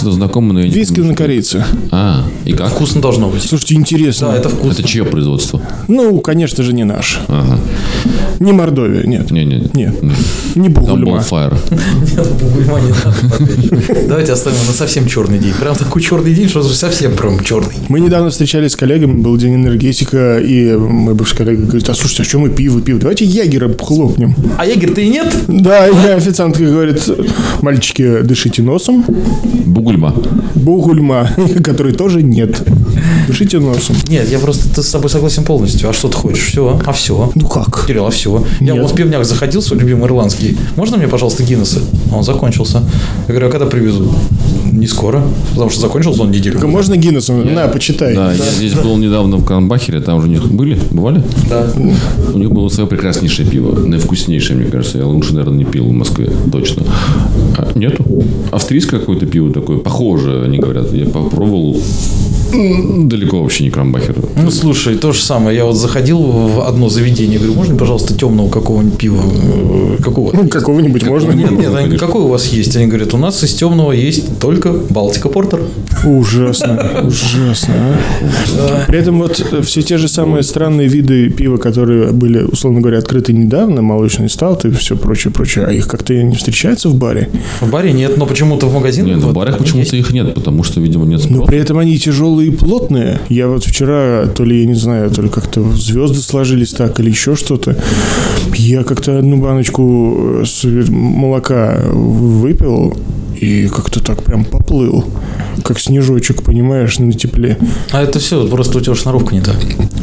Что-то 0.00 0.12
знакомое, 0.12 0.52
но 0.54 0.60
я 0.60 0.66
не 0.68 0.72
Виски 0.72 0.94
помню, 0.94 1.10
на 1.10 1.14
корице. 1.14 1.62
А, 1.90 2.24
и 2.46 2.54
как? 2.54 2.70
Вкусно 2.70 3.02
должно 3.02 3.28
быть. 3.28 3.42
Слушайте, 3.42 3.74
интересно. 3.74 4.28
Да, 4.28 4.36
это 4.38 4.48
вкусно. 4.48 4.72
Это 4.72 4.82
чье 4.82 5.04
производство? 5.04 5.60
Ну, 5.88 6.20
конечно 6.20 6.64
же, 6.64 6.72
не 6.72 6.84
наш. 6.84 7.20
Ага. 7.28 7.60
Не 8.38 8.52
Мордовия, 8.52 9.02
нет. 9.02 9.30
Не-не. 9.30 9.68
Нет. 9.74 10.02
Не 10.54 10.70
Там 10.70 10.72
Бугульма. 10.72 11.18
Bonfire. 11.18 11.54
Нет, 12.16 12.28
бугульма 12.40 12.80
не 12.80 12.88
надо. 12.88 14.08
Давайте 14.08 14.32
оставим 14.32 14.56
на 14.66 14.72
совсем 14.72 15.06
черный 15.06 15.38
день. 15.38 15.52
Прям 15.60 15.76
такой 15.76 16.00
черный 16.00 16.32
день, 16.32 16.48
что 16.48 16.62
совсем 16.62 17.14
прям 17.14 17.38
черный. 17.44 17.74
Мы 17.88 18.00
недавно 18.00 18.30
встречались 18.30 18.72
с 18.72 18.76
коллегами, 18.76 19.20
был 19.20 19.36
день 19.36 19.56
энергетика, 19.56 20.38
и 20.38 20.74
мой 20.74 21.12
бывший 21.12 21.36
коллега 21.36 21.64
говорит, 21.64 21.86
а 21.90 21.94
слушайте, 21.94 22.22
а 22.22 22.24
что 22.24 22.38
мы 22.38 22.48
пиво, 22.48 22.80
пиво? 22.80 22.98
Давайте 22.98 23.26
ягера 23.26 23.70
хлопнем. 23.78 24.34
А 24.56 24.64
ягер 24.64 24.94
ты 24.94 25.04
и 25.04 25.10
нет? 25.10 25.34
Да, 25.46 25.86
и 25.86 26.06
официантка 26.08 26.64
говорит, 26.64 27.06
мальчики, 27.60 28.22
дышите 28.22 28.62
носом. 28.62 29.04
Бугульма. 29.66 29.89
Бугульма, 30.54 31.28
который 31.64 31.92
тоже 31.92 32.22
нет. 32.22 32.62
Дышите 33.26 33.58
носом. 33.58 33.96
Нет, 34.08 34.28
я 34.30 34.38
просто 34.38 34.68
ты 34.74 34.82
с 34.82 34.90
тобой 34.90 35.10
согласен 35.10 35.44
полностью. 35.44 35.88
А 35.88 35.92
что 35.92 36.08
ты 36.08 36.16
хочешь? 36.16 36.46
Все. 36.46 36.80
А 36.86 36.92
все. 36.92 37.30
Ну 37.34 37.46
как? 37.48 37.86
Кирилл, 37.86 38.06
а 38.06 38.10
все. 38.10 38.44
Я 38.60 38.72
Нет. 38.74 38.82
вот 38.82 38.92
в 38.92 38.94
пивняк 38.94 39.24
заходил, 39.24 39.62
свой 39.62 39.78
любимый 39.80 40.06
ирландский. 40.06 40.56
Можно 40.76 40.96
мне, 40.96 41.08
пожалуйста, 41.08 41.42
Гиннесса? 41.42 41.80
А 42.12 42.16
Он 42.16 42.24
закончился. 42.24 42.82
Я 43.28 43.34
говорю, 43.34 43.48
а 43.48 43.50
когда 43.50 43.66
привезу? 43.66 44.12
Не 44.72 44.86
скоро, 44.86 45.22
потому 45.52 45.70
что 45.70 45.80
закончился 45.80 46.22
он 46.22 46.30
неделю. 46.30 46.54
Только 46.54 46.68
можно 46.68 46.96
Гиннесом? 46.96 47.54
На, 47.54 47.68
почитай. 47.68 48.14
Да, 48.14 48.32
я 48.32 48.44
здесь 48.44 48.74
был 48.74 48.96
недавно 48.96 49.36
в 49.36 49.44
Крамбахере, 49.44 50.00
там 50.00 50.20
же 50.20 50.28
у 50.28 50.30
них 50.30 50.50
были, 50.50 50.78
бывали? 50.90 51.22
Да. 51.48 51.70
У 52.32 52.38
них 52.38 52.50
было 52.50 52.68
свое 52.68 52.88
прекраснейшее 52.88 53.48
пиво, 53.48 53.78
наивкуснейшее, 53.78 54.56
мне 54.58 54.70
кажется. 54.70 54.98
Я 54.98 55.06
лучше, 55.06 55.34
наверное, 55.34 55.58
не 55.58 55.64
пил 55.64 55.86
в 55.86 55.92
Москве, 55.92 56.30
точно. 56.52 56.84
А, 57.58 57.68
нету? 57.74 58.04
Австрийское 58.52 59.00
какое-то 59.00 59.26
пиво 59.26 59.52
такое, 59.52 59.69
похоже, 59.78 60.42
они 60.44 60.58
говорят. 60.58 60.92
Я 60.92 61.06
попробовал, 61.06 61.76
далеко 62.50 63.42
вообще 63.42 63.64
не 63.64 63.70
Крамбахер. 63.70 64.16
Ну, 64.36 64.50
слушай, 64.50 64.96
то 64.96 65.12
же 65.12 65.20
самое. 65.20 65.56
Я 65.56 65.64
вот 65.64 65.74
заходил 65.76 66.18
в 66.20 66.66
одно 66.66 66.88
заведение, 66.88 67.38
говорю, 67.38 67.54
можно, 67.54 67.76
пожалуйста, 67.76 68.14
темного 68.14 68.48
какого-нибудь 68.50 68.98
пива? 68.98 69.22
Э, 69.22 69.96
Какого? 70.02 70.30
Ну, 70.34 70.48
Какого-нибудь 70.48 71.04
можно? 71.06 71.32
Нет, 71.32 71.50
нет, 71.50 71.74
они, 71.74 71.96
какой 71.96 72.22
у 72.22 72.28
вас 72.28 72.46
есть? 72.48 72.76
Они 72.76 72.86
говорят, 72.86 73.14
у 73.14 73.18
нас 73.18 73.42
из 73.42 73.54
темного 73.54 73.92
есть 73.92 74.38
только 74.40 74.72
Балтика 74.72 75.28
Портер. 75.28 75.60
Ужасно, 76.04 77.02
ужасно. 77.06 77.74
а. 78.58 78.84
При 78.86 78.98
этом 78.98 79.18
вот 79.18 79.40
э, 79.52 79.62
все 79.62 79.82
те 79.82 79.98
же 79.98 80.08
самые 80.08 80.42
странные 80.42 80.88
виды 80.88 81.28
пива, 81.30 81.56
которые 81.56 82.12
были, 82.12 82.42
условно 82.42 82.80
говоря, 82.80 82.98
открыты 82.98 83.32
недавно, 83.32 83.82
молочный 83.82 84.28
сталт 84.30 84.64
и 84.64 84.70
все 84.70 84.96
прочее, 84.96 85.32
прочее, 85.32 85.66
а 85.66 85.72
их 85.72 85.86
как-то 85.88 86.14
не 86.14 86.36
встречается 86.36 86.88
в 86.88 86.94
баре. 86.96 87.28
В 87.60 87.70
баре 87.70 87.92
нет, 87.92 88.16
но 88.16 88.26
почему-то 88.26 88.66
в 88.66 88.74
магазинах... 88.74 89.16
Нет, 89.16 89.24
в 89.24 89.32
барах 89.32 89.58
почему-то 89.58 89.96
их 89.96 90.10
нет, 90.12 90.34
потому 90.34 90.62
что, 90.62 90.80
видимо, 90.80 91.04
нет 91.06 91.20
Но 91.28 91.36
спроса. 91.36 91.46
при 91.46 91.58
этом 91.58 91.78
они 91.78 91.98
тяжелые 91.98 92.39
и 92.40 92.50
плотные. 92.50 93.20
Я 93.28 93.48
вот 93.48 93.64
вчера, 93.64 94.26
то 94.26 94.44
ли, 94.44 94.60
я 94.60 94.66
не 94.66 94.74
знаю, 94.74 95.10
то 95.10 95.22
ли 95.22 95.28
как-то 95.28 95.62
звезды 95.72 96.20
сложились 96.20 96.72
так, 96.72 97.00
или 97.00 97.10
еще 97.10 97.36
что-то. 97.36 97.76
Я 98.54 98.84
как-то 98.84 99.18
одну 99.18 99.36
баночку 99.36 100.42
э, 100.64 100.84
молока 100.90 101.80
выпил 101.92 102.96
и 103.40 103.68
как-то 103.68 104.00
так 104.02 104.22
прям 104.22 104.44
поплыл. 104.44 105.04
Как 105.64 105.78
снежочек, 105.78 106.42
понимаешь, 106.42 106.98
на 106.98 107.12
тепле. 107.12 107.58
А 107.92 108.02
это 108.02 108.18
все, 108.18 108.46
просто 108.46 108.78
у 108.78 108.80
тебя 108.80 108.94
шнуровка 108.94 109.34
не 109.34 109.40
та. 109.40 109.52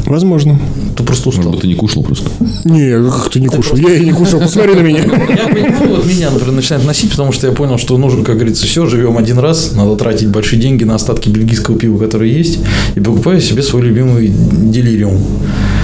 Возможно. 0.06 0.58
Ты 0.96 1.02
просто 1.02 1.28
устал. 1.28 1.44
Может 1.44 1.56
быть, 1.56 1.62
ты 1.62 1.68
не 1.68 1.74
кушал 1.74 2.02
просто. 2.02 2.30
Не, 2.64 3.10
как 3.10 3.30
ты 3.30 3.40
не 3.40 3.48
кушал? 3.48 3.76
Я 3.76 3.94
и 3.94 4.04
не 4.04 4.12
кушал, 4.12 4.40
посмотри 4.40 4.74
на 4.74 4.80
меня. 4.80 4.98
Я 5.28 5.48
понимаю, 5.48 5.96
вот 5.96 6.06
меня, 6.06 6.30
например, 6.30 6.54
начинает 6.54 6.84
носить, 6.86 7.10
потому 7.10 7.32
что 7.32 7.46
я 7.46 7.52
понял, 7.52 7.78
что 7.78 7.96
нужно, 7.98 8.24
как 8.24 8.36
говорится, 8.36 8.66
все, 8.66 8.86
живем 8.86 9.16
один 9.16 9.38
раз, 9.38 9.72
надо 9.74 9.96
тратить 9.96 10.28
большие 10.28 10.60
деньги 10.60 10.84
на 10.84 10.94
остатки 10.94 11.28
бельгийского 11.28 11.78
пива, 11.78 11.98
которое 11.98 12.30
есть, 12.30 12.58
и 12.94 13.00
покупаю 13.00 13.40
себе 13.40 13.62
свой 13.62 13.82
любимый 13.82 14.28
делириум. 14.28 15.18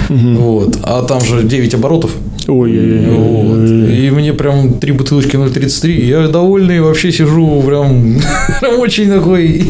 Вот. 0.09 0.77
А 0.83 1.03
там 1.03 1.21
же 1.21 1.43
9 1.43 1.73
оборотов. 1.75 2.11
Ой, 2.47 3.05
Вот. 3.07 3.69
И 3.69 4.11
мне 4.11 4.33
прям 4.33 4.73
три 4.73 4.91
бутылочки 4.91 5.35
0,33. 5.35 6.05
Я 6.05 6.27
довольный, 6.27 6.81
вообще 6.81 7.11
сижу 7.11 7.61
прям, 7.65 8.19
прям 8.61 8.79
очень 8.79 9.09
такой. 9.09 9.63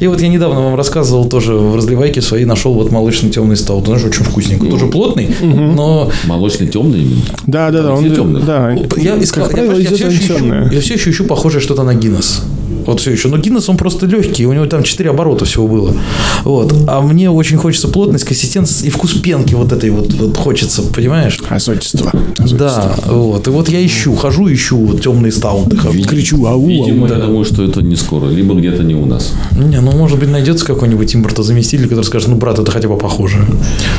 И 0.00 0.06
вот 0.06 0.20
я 0.20 0.28
недавно 0.28 0.60
вам 0.60 0.74
рассказывал 0.74 1.28
тоже 1.28 1.54
в 1.54 1.76
разливайке 1.76 2.22
своей 2.22 2.44
нашел 2.44 2.74
вот 2.74 2.90
молочный 2.90 3.30
темный 3.30 3.56
стаут. 3.56 3.86
Знаешь, 3.86 4.04
очень 4.04 4.24
вкусненько. 4.24 4.66
Тоже 4.66 4.86
плотный, 4.86 5.28
но 5.40 6.10
Молочный 6.26 6.66
темный 6.66 7.00
именно. 7.00 7.22
Да, 7.46 7.70
да, 7.70 7.82
да, 7.82 7.94
он, 7.94 8.14
темное. 8.14 8.42
да. 8.42 8.70
я 8.96 9.22
искал, 9.22 9.48
я 9.50 10.80
все 10.80 10.94
еще 10.94 11.10
ищу 11.10 11.24
похожее 11.24 11.60
что-то 11.60 11.82
на 11.82 11.94
Гиннес. 11.94 12.42
Вот 12.86 13.00
все 13.00 13.12
еще. 13.12 13.28
Но 13.28 13.38
Гиннес, 13.38 13.68
он 13.68 13.76
просто 13.76 14.06
легкий, 14.06 14.46
у 14.46 14.52
него 14.52 14.66
там 14.66 14.82
4 14.82 15.10
оборота 15.10 15.44
всего 15.44 15.68
было. 15.68 15.94
Вот. 16.44 16.74
А 16.86 17.00
мне 17.00 17.30
очень 17.30 17.56
хочется 17.56 17.88
плотность, 17.88 18.24
консистенция 18.24 18.86
и 18.86 18.90
вкус 18.90 19.14
пенки 19.14 19.54
вот 19.54 19.72
этой 19.72 19.90
вот, 19.90 20.12
вот 20.14 20.36
хочется, 20.36 20.82
понимаешь? 20.82 21.38
Азотиство. 21.48 22.12
Да, 22.38 22.94
вот. 23.06 23.46
И 23.46 23.50
вот 23.50 23.68
я 23.68 23.84
ищу, 23.84 24.14
хожу, 24.14 24.52
ищу 24.52 24.76
вот 24.76 25.02
темные 25.02 25.32
стаунты. 25.32 25.76
Кричу, 25.76 26.46
ау, 26.46 26.66
Видимо, 26.66 27.06
ау. 27.06 27.12
я 27.12 27.18
думаю, 27.18 27.44
что 27.44 27.62
это 27.62 27.82
не 27.82 27.96
скоро, 27.96 28.28
либо 28.28 28.54
где-то 28.54 28.82
не 28.82 28.94
у 28.94 29.06
нас. 29.06 29.34
Не, 29.52 29.80
ну 29.80 29.92
может 29.92 30.18
быть 30.18 30.30
найдется 30.30 30.64
какой-нибудь 30.66 31.14
импортозаместитель, 31.14 31.88
который 31.88 32.04
скажет, 32.04 32.28
ну 32.28 32.36
брат, 32.36 32.58
это 32.58 32.70
хотя 32.70 32.88
бы 32.88 32.96
похоже. 32.96 33.38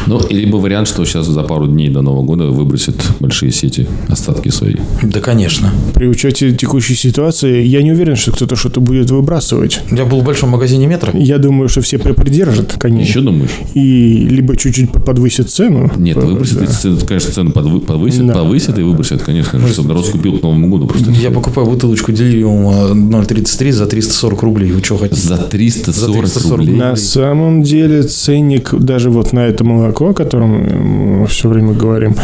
Ну, 0.08 0.20
либо 0.30 0.58
вариант, 0.58 0.88
что 0.88 1.06
сейчас 1.06 1.28
за 1.28 1.44
пару 1.44 1.68
дней 1.68 1.90
до 1.90 2.02
Нового 2.02 2.24
года 2.24 2.46
выбросят 2.46 2.96
большие 3.20 3.52
сети 3.52 3.88
остатки 4.08 4.50
свои. 4.50 4.76
Да, 5.04 5.20
конечно. 5.20 5.72
При 5.94 6.08
учете 6.08 6.52
текущей 6.52 6.96
ситуации, 6.96 7.64
я 7.64 7.82
не 7.82 7.92
уверен, 7.92 8.16
что 8.16 8.32
кто-то 8.32 8.56
что-то 8.62 8.80
будет 8.80 9.10
выбрасывать. 9.10 9.82
Я 9.92 10.06
был 10.06 10.22
в 10.22 10.24
большом 10.24 10.52
магазине 10.52 10.86
метро. 10.86 11.12
Я 11.16 11.40
думаю, 11.40 11.68
что 11.68 11.82
все 11.82 11.98
припридержат 11.98 12.74
коней. 12.74 13.04
Еще 13.04 13.20
думаешь? 13.22 13.50
И 13.74 14.28
либо 14.30 14.56
чуть-чуть 14.56 14.92
подвысят 14.92 15.50
цену. 15.50 15.92
Нет, 15.98 16.18
выбросят, 16.18 16.60
да. 16.60 16.68
цены, 16.68 16.98
конечно, 17.08 17.32
цены 17.32 17.50
подвы- 17.50 17.80
повысят, 17.82 18.28
Да. 18.28 18.34
повысят 18.34 18.78
и 18.78 18.84
выбросят, 18.84 19.24
конечно, 19.24 19.58
же, 19.60 19.74
чтобы 19.74 19.90
народ 19.90 20.08
купил 20.10 20.38
к 20.38 20.44
Новому 20.44 20.70
году 20.70 20.86
просто. 20.88 21.10
Я 21.12 21.32
покупаю 21.32 21.66
бутылочку 21.68 22.12
делириума 22.12 22.94
0,33 22.94 23.72
за 23.72 23.88
340 23.88 24.44
рублей. 24.44 24.72
Вы 24.72 24.84
что 24.84 24.98
хотите? 24.98 25.28
За 25.28 25.38
340, 25.38 26.22
340 26.22 26.58
рублей. 26.60 26.76
На 26.78 26.96
самом 26.96 27.64
деле 27.64 28.04
ценник 28.04 28.74
даже 28.78 29.10
вот 29.10 29.34
на 29.34 29.40
это 29.48 29.64
молоко, 29.64 30.10
о 30.10 30.14
котором 30.14 31.22
мы 31.22 31.26
все 31.28 31.50
время 31.50 31.74
говорим, 31.74 32.16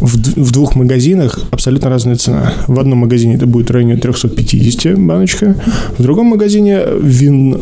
в, 0.00 0.16
в 0.16 0.52
двух 0.52 0.74
магазинах 0.74 1.40
абсолютно 1.50 1.90
разная 1.90 2.16
цена. 2.16 2.52
В 2.66 2.78
одном 2.80 3.00
магазине 3.00 3.36
это 3.36 3.46
будет 3.46 3.68
в 3.68 3.72
районе 3.72 3.96
350 3.96 4.98
баночка, 4.98 5.54
в 5.98 6.02
другом 6.02 6.26
магазине 6.26 6.82
вин 7.00 7.60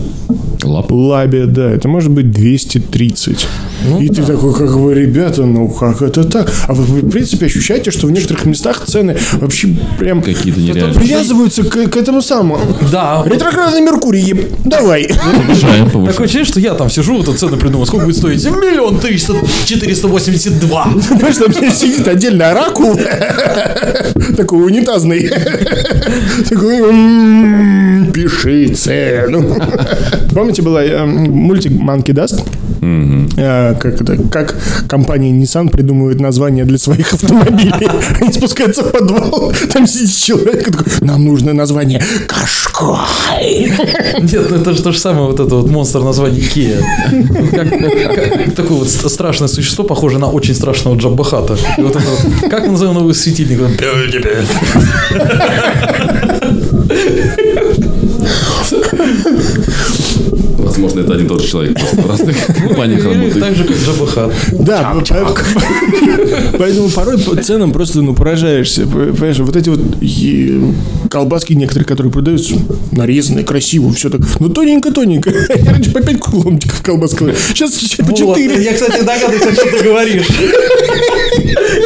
Лап. 0.62 0.90
лабе, 0.90 1.46
да, 1.46 1.70
это 1.70 1.88
может 1.88 2.11
быть 2.11 2.31
230. 2.31 3.46
Ну 3.87 4.01
и 4.01 4.09
ты 4.09 4.23
такой, 4.23 4.55
как 4.55 4.77
бы, 4.79 4.95
ребята, 4.95 5.45
ну 5.45 5.69
как 5.69 6.03
это 6.03 6.25
так? 6.25 6.53
А 6.67 6.75
вы, 6.75 6.83
в 7.01 7.11
принципе, 7.11 7.47
ощущаете, 7.47 7.91
что 7.91 8.07
в 8.07 8.11
некоторых 8.11 8.45
местах 8.47 8.85
цены 8.87 9.17
вообще 9.35 9.69
прям 9.99 10.21
Какие-то 10.23 10.61
нереальные. 10.61 10.95
привязываются 10.95 11.62
к, 11.62 11.88
к 11.88 11.97
этому 11.97 12.21
самому. 12.23 12.59
Да. 12.91 13.23
Ретроградный 13.27 13.81
Меркурий, 13.81 14.47
давай. 14.64 15.09
Повышаем, 15.09 15.85
Такое 15.87 15.91
повышаем. 15.93 16.23
ощущение, 16.25 16.45
что 16.45 16.61
я 16.61 16.75
там 16.75 16.91
сижу, 16.91 17.23
вот 17.23 17.38
цены 17.38 17.57
придумал. 17.57 17.87
Сколько 17.87 18.07
будет 18.07 18.17
стоить? 18.17 18.45
Миллион 18.45 18.99
триста 18.99 19.35
четыреста 19.64 20.09
восемьдесят 20.09 20.59
два. 20.61 20.88
Понимаешь, 21.11 21.37
там 21.37 21.53
сидит 21.53 22.07
отдельный 22.09 22.47
оракул, 22.51 22.99
такой 24.37 24.64
унитазный. 24.67 25.31
Такой, 26.49 26.79
«М, 26.79 28.11
пиши 28.12 28.69
цену. 28.75 29.57
Помните, 30.35 30.62
была 30.62 30.83
э, 30.85 31.05
мультик 31.05 31.73
Monkey 31.73 32.12
Dust? 32.81 33.35
Э, 33.37 33.75
Как, 33.79 34.01
это, 34.01 34.17
как 34.31 34.57
компания 34.88 35.33
Nissan 35.33 35.69
придумывает 35.71 36.21
название 36.21 36.64
для 36.64 36.79
своих 36.79 37.12
автомобилей. 37.12 37.88
Они 38.21 38.33
спускаются 38.33 38.83
в 38.83 38.91
подвал, 38.93 39.53
там 39.73 39.87
сидит 39.87 40.14
человек, 40.17 40.69
и 40.69 40.71
такой, 40.71 40.87
нам 41.01 41.25
нужно 41.25 41.53
название 41.53 42.03
Кашкай. 42.27 43.73
Нет, 44.21 44.51
ну 44.51 44.57
это 44.57 44.73
же 44.75 44.83
то 44.83 44.93
же 44.93 44.99
самое, 44.99 45.27
вот 45.27 45.41
это 45.41 45.55
вот 45.55 45.71
монстр 45.71 46.01
название 46.01 46.41
Икея. 46.41 46.79
Как, 47.53 47.69
как 47.71 48.55
такое 48.55 48.79
вот 48.79 48.88
ст- 48.88 49.09
страшное 49.11 49.49
существо, 49.49 49.85
похоже 49.85 50.19
на 50.19 50.27
очень 50.31 50.55
страшного 50.55 50.97
Джаббахата. 50.97 51.57
И 51.79 51.83
вот 51.83 51.97
это 51.97 52.05
вот, 52.09 52.51
как 52.51 52.62
мы 52.67 52.73
назовем 52.73 52.95
новый 52.95 53.14
светильник? 53.14 53.61
Он, 53.62 53.77
«Пель-де-пель». 53.77 54.47
Возможно, 60.79 61.01
это 61.01 61.14
один 61.14 61.27
и 61.27 61.29
тот 61.29 61.43
же 61.43 61.49
человек. 61.49 61.79
Просто 61.79 61.97
в 62.03 62.09
разных 62.09 62.47
компаниях 62.47 63.01
Или 63.01 63.09
работает. 63.09 63.41
Так 63.41 63.57
же, 63.57 63.64
как 63.64 63.77
Джаббахат. 63.77 64.33
Да, 64.61 64.95
по- 64.95 66.59
поэтому 66.59 66.88
порой 66.91 67.19
по 67.19 67.37
ценам 67.37 67.73
просто 67.73 68.01
ну, 68.03 68.14
поражаешься. 68.14 68.87
Понимаешь, 68.87 69.38
вот 69.38 69.57
эти 69.57 69.69
вот 69.69 69.81
колбаски 71.11 71.53
некоторые, 71.55 71.87
которые 71.87 72.12
продаются, 72.12 72.55
нарезанные, 72.93 73.45
красиво, 73.45 73.93
все 73.93 74.11
так, 74.11 74.21
ну 74.38 74.49
тоненько-тоненько. 74.49 75.31
Я 75.57 75.73
раньше 75.73 75.91
по 75.91 76.01
5 76.01 76.29
ломтиков 76.33 76.83
колбас. 76.83 77.12
Сейчас 77.12 77.73
по 77.99 78.05
Вот, 78.05 78.37
4. 78.37 78.62
я, 78.62 78.75
кстати, 78.75 79.01
догадываюсь, 79.01 79.43
о 79.43 79.57
чем 79.57 79.79
ты 79.79 79.85
говоришь. 79.85 80.27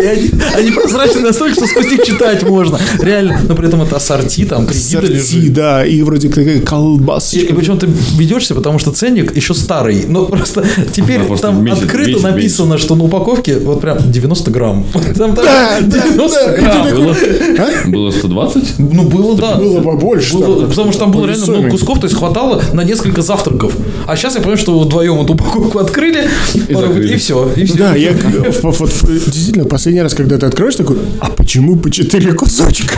И 0.02 0.04
они, 0.06 0.30
они 0.54 0.70
прозрачны 0.70 1.20
настолько, 1.20 1.54
что 1.54 1.66
сквозь 1.66 1.90
них 1.90 2.02
читать 2.04 2.42
можно. 2.42 2.78
Реально, 3.00 3.40
но 3.48 3.54
при 3.54 3.68
этом 3.68 3.82
это 3.82 3.96
ассорти, 3.96 4.44
там 4.44 4.66
кредиты 4.66 4.90
Сорти, 5.06 5.36
лежит. 5.38 5.52
да, 5.54 5.84
и 5.84 6.02
вроде 6.02 6.28
такая 6.28 6.56
И, 6.56 6.60
колбасочка. 6.60 7.46
и 7.46 7.52
причем 7.52 7.78
ты 7.78 7.88
ведешься, 8.16 8.54
потому 8.54 8.78
что 8.78 8.90
ценник 8.92 9.34
еще 9.36 9.54
старый. 9.54 10.04
Но 10.08 10.24
просто 10.26 10.64
теперь 10.92 11.20
Да, 11.20 11.24
просто 11.26 11.46
там 11.48 11.64
месяц- 11.64 11.82
открыто 11.82 12.10
месяц 12.10 12.22
написано, 12.22 12.78
что 12.78 12.94
на 12.94 13.04
упаковке 13.04 13.58
вот 13.58 13.80
прям 13.80 13.98
90 14.10 14.50
грамм. 14.50 14.84
Там 15.16 15.34
так, 15.34 15.44
Да, 15.44 15.78
да, 15.80 16.02
90 16.08 16.38
да, 16.44 16.54
и 16.56 16.60
грамм. 16.60 16.86
такой, 16.88 17.04
Было, 17.04 17.16
а? 17.58 17.88
было 17.88 18.10
120? 18.10 18.78
Ну, 18.78 19.02
было, 19.04 19.36
да. 19.36 19.54
Было 19.56 19.80
побольше. 19.80 20.34
Было, 20.34 20.60
там, 20.60 20.70
потому 20.70 20.90
что 20.92 21.00
там 21.00 21.12
было 21.12 21.26
реально 21.26 21.44
много 21.46 21.58
повесомее. 21.62 21.70
кусков, 21.70 22.00
то 22.00 22.06
есть 22.06 22.16
хватало 22.16 22.62
на 22.72 22.82
несколько 22.84 23.22
завтраков. 23.22 23.72
А 24.06 24.16
сейчас 24.16 24.34
я 24.34 24.40
понимаю, 24.40 24.58
что 24.58 24.78
вдвоем 24.78 25.20
эту 25.20 25.34
упаковку 25.34 25.78
открыли, 25.78 26.28
и, 26.54 26.58
и 27.12 27.16
все. 27.16 27.50
И 27.56 27.64
все. 27.64 27.76
Да, 27.76 27.94
я 27.94 28.12
вот 28.62 28.92
действительно 29.52 29.68
последний 29.68 30.02
раз, 30.02 30.14
когда 30.14 30.38
ты 30.38 30.46
откроешь, 30.46 30.76
такой, 30.76 30.96
а 31.20 31.30
почему 31.30 31.76
по 31.76 31.90
4 31.90 32.32
кусочка? 32.32 32.94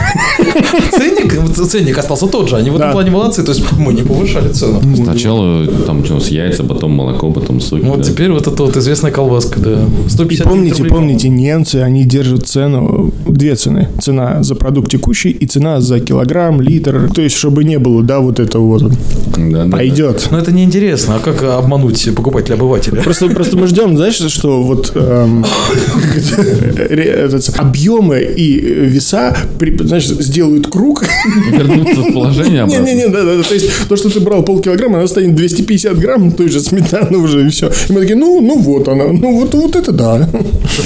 Ценник, 0.91 1.55
ценник 1.69 1.97
остался 1.97 2.27
тот 2.27 2.49
же. 2.49 2.55
Они 2.55 2.69
в 2.69 2.75
этом 2.75 2.91
плане 2.91 3.11
молодцы. 3.11 3.43
То 3.43 3.51
есть 3.51 3.63
мы 3.77 3.93
не 3.93 4.03
повышали 4.03 4.49
цену. 4.49 4.81
Сначала 4.95 5.67
там 5.67 6.05
что, 6.05 6.19
с 6.19 6.29
яйца, 6.29 6.63
потом 6.63 6.91
молоко, 6.91 7.31
потом 7.31 7.61
соки. 7.61 7.83
Вот 7.83 7.99
да. 7.99 8.03
теперь 8.03 8.31
вот 8.31 8.47
эта 8.47 8.63
вот 8.63 8.77
известная 8.77 9.11
колбаска, 9.11 9.59
да. 9.59 9.85
И 10.05 10.09
150 10.09 10.47
помните, 10.47 10.83
помните, 10.85 11.29
немцы, 11.29 11.77
они 11.77 12.05
держат 12.05 12.47
цену, 12.47 13.13
две 13.27 13.55
цены. 13.55 13.89
Цена 14.01 14.43
за 14.43 14.55
продукт 14.55 14.91
текущий 14.91 15.31
и 15.31 15.45
цена 15.45 15.81
за 15.81 15.99
килограмм, 15.99 16.61
литр. 16.61 17.09
То 17.13 17.21
есть, 17.21 17.35
чтобы 17.35 17.63
не 17.63 17.79
было, 17.79 18.03
да, 18.03 18.19
вот 18.19 18.39
этого 18.39 18.65
вот. 18.65 18.93
Да. 19.37 19.67
Пойдет. 19.67 20.27
Но 20.31 20.37
это 20.37 20.51
неинтересно. 20.51 21.15
А 21.15 21.19
как 21.19 21.43
обмануть 21.43 22.09
покупателя-обывателя? 22.15 23.01
Просто, 23.03 23.27
просто 23.27 23.57
мы 23.57 23.67
ждем, 23.67 23.97
знаешь, 23.97 24.15
что 24.15 24.63
вот 24.63 24.91
эм, 24.95 25.45
этот, 26.45 27.49
объемы 27.57 28.19
и 28.21 28.59
веса, 28.59 29.35
при- 29.59 29.75
знаешь, 29.83 30.05
сделают 30.07 30.67
круг. 30.67 31.03
Вернуться 31.51 32.01
в 32.01 32.13
положение 32.13 32.63
обратно. 32.63 32.83
Не-не-не, 32.85 33.07
да, 33.07 33.23
да, 33.23 33.35
да. 33.37 33.43
То 33.43 33.53
есть, 33.53 33.69
то, 33.89 33.95
что 33.95 34.09
ты 34.09 34.19
брал 34.19 34.43
полкилограмма, 34.43 34.99
она 34.99 35.07
станет 35.07 35.35
250 35.35 35.97
грамм 35.99 36.31
той 36.31 36.49
же 36.49 36.59
сметаны 36.59 37.17
уже, 37.17 37.45
и 37.45 37.49
все. 37.49 37.71
И 37.89 37.93
мы 37.93 38.01
такие, 38.01 38.15
ну, 38.15 38.41
ну 38.41 38.57
вот 38.59 38.87
она, 38.87 39.05
ну 39.05 39.39
вот, 39.39 39.53
вот 39.53 39.75
это 39.75 39.91
да. 39.91 40.29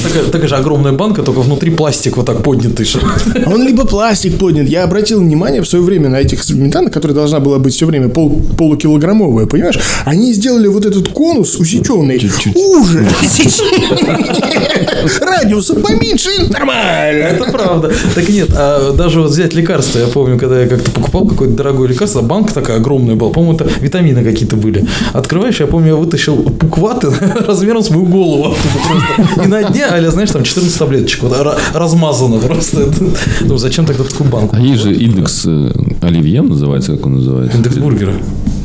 Такая, 0.04 0.24
такая 0.32 0.48
же 0.48 0.56
огромная 0.56 0.92
банка, 0.94 1.24
только 1.24 1.42
внутри 1.42 1.72
пластик 1.72 2.18
вот 2.18 2.26
так 2.26 2.44
поднятый. 2.44 2.86
что- 2.86 3.00
Он 3.46 3.64
либо 3.66 3.86
пластик 3.86 4.38
поднят. 4.38 4.68
Я 4.68 4.84
обратил 4.84 5.20
внимание 5.20 5.62
в 5.62 5.68
свое 5.68 5.84
время 5.84 6.10
на 6.10 6.18
этих 6.18 6.44
сметанок, 6.44 6.94
которая 6.94 7.16
должна 7.16 7.40
была 7.40 7.60
быть 7.60 7.74
все 7.74 7.86
время 7.86 8.10
пол, 8.10 8.42
полукилограммовая, 8.58 9.46
понимаешь? 9.46 9.80
Они 10.06 10.34
сделали 10.34 10.68
вот 10.68 10.86
этот 10.86 11.10
конус 11.10 11.56
усеченный. 11.56 12.20
Чуть-чуть. 12.20 12.56
Ужас! 12.56 13.08
Радиусом 15.50 15.82
поменьше, 15.82 16.30
нормально. 16.50 17.24
Это 17.24 17.52
правда. 17.52 17.92
Так 18.14 18.30
нет, 18.30 18.50
а 18.56 18.94
даже 18.94 19.22
вот 19.22 19.32
взять 19.32 19.54
лекарства. 19.56 20.00
Я 20.00 20.08
помню, 20.08 20.38
когда 20.38 20.62
я 20.62 20.68
как-то 20.68 20.92
покупал 20.92 21.26
какое-то 21.28 21.56
дорогое 21.56 21.88
лекарство, 21.88 22.22
банка 22.22 22.54
такая 22.54 22.78
огромная 22.78 23.16
была. 23.16 23.32
По-моему, 23.32 23.56
это 23.56 23.68
витамины 23.80 24.24
какие-то 24.24 24.56
были. 24.56 24.86
Открываешь, 25.14 25.60
я 25.60 25.66
помню, 25.68 25.88
я 25.90 25.96
вытащил 25.96 26.38
пукваты 26.38 27.08
размером 27.48 27.82
с 27.84 27.90
мою 27.90 28.06
голову. 28.06 28.56
И 29.44 29.48
на 29.48 29.64
дне, 29.64 29.86
а 29.86 30.12
знаешь, 30.12 30.30
там 30.30 30.44
14 30.44 30.78
таблеточек. 30.78 31.24
Вот, 31.24 31.32
ра- 31.34 31.58
размазано 31.74 32.38
просто. 32.40 32.90
Ну, 33.42 33.58
зачем 33.58 33.86
тогда 33.86 34.04
такую 34.04 34.30
банку? 34.30 34.56
А 34.56 34.60
есть 34.60 34.84
же 34.84 34.94
индекс 34.94 35.44
э, 35.46 35.72
оливье 36.02 36.42
называется, 36.42 36.92
как 36.96 37.06
он 37.06 37.16
называется? 37.16 37.58
Индекс 37.58 37.76
бургера. 37.78 38.14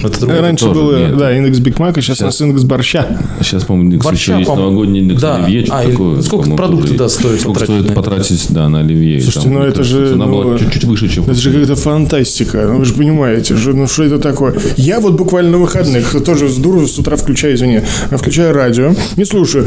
Это 0.04 0.20
другое. 0.20 0.40
Раньше 0.42 0.64
тоже 0.66 0.80
было, 0.80 0.98
нет. 0.98 1.16
да, 1.16 1.36
индекс 1.36 1.58
Биг 1.58 1.78
Мака, 1.78 2.00
сейчас 2.02 2.20
у 2.20 2.24
нас 2.26 2.40
индекс 2.40 2.64
борща. 2.64 3.06
Сейчас, 3.40 3.64
по-моему, 3.64 3.90
индекс 3.90 4.04
Борща, 4.04 4.32
еще 4.32 4.38
есть 4.38 4.46
по-моему. 4.48 4.70
новогодний 4.70 5.00
индекс 5.00 5.22
Да. 5.22 5.36
оливье, 5.44 5.64
что 5.66 5.74
А, 5.76 5.82
такое. 5.84 6.22
сколько 6.22 6.50
продукты, 6.50 6.94
да, 6.94 7.08
стоит 7.08 7.40
Сколько 7.40 7.60
потратить 7.60 7.82
стоит 7.84 7.94
потратить, 7.94 8.46
да, 8.50 8.68
на 8.68 8.80
оливье. 8.80 9.20
Слушайте, 9.20 9.48
Там, 9.48 9.58
ну 9.58 9.64
это 9.64 9.84
же, 9.84 10.08
Цена 10.10 10.26
ну, 10.26 10.42
была 10.42 10.58
чуть-чуть 10.58 10.84
выше, 10.84 11.08
чем... 11.08 11.24
Это 11.24 11.34
же 11.34 11.50
какая-то 11.50 11.76
фантастика. 11.76 12.66
Ну, 12.70 12.78
вы 12.78 12.84
же 12.84 12.94
понимаете, 12.94 13.56
же, 13.56 13.74
ну 13.74 13.86
что 13.86 14.04
это 14.04 14.18
такое? 14.18 14.54
Я 14.76 15.00
вот 15.00 15.14
буквально 15.14 15.52
на 15.52 15.58
выходных 15.58 16.14
тоже 16.24 16.48
с 16.48 16.56
дуру 16.56 16.86
с 16.86 16.98
утра 16.98 17.16
включаю, 17.16 17.54
извини, 17.54 17.80
включаю 18.10 18.52
радио 18.54 18.94
и 19.16 19.24
слушаю. 19.24 19.66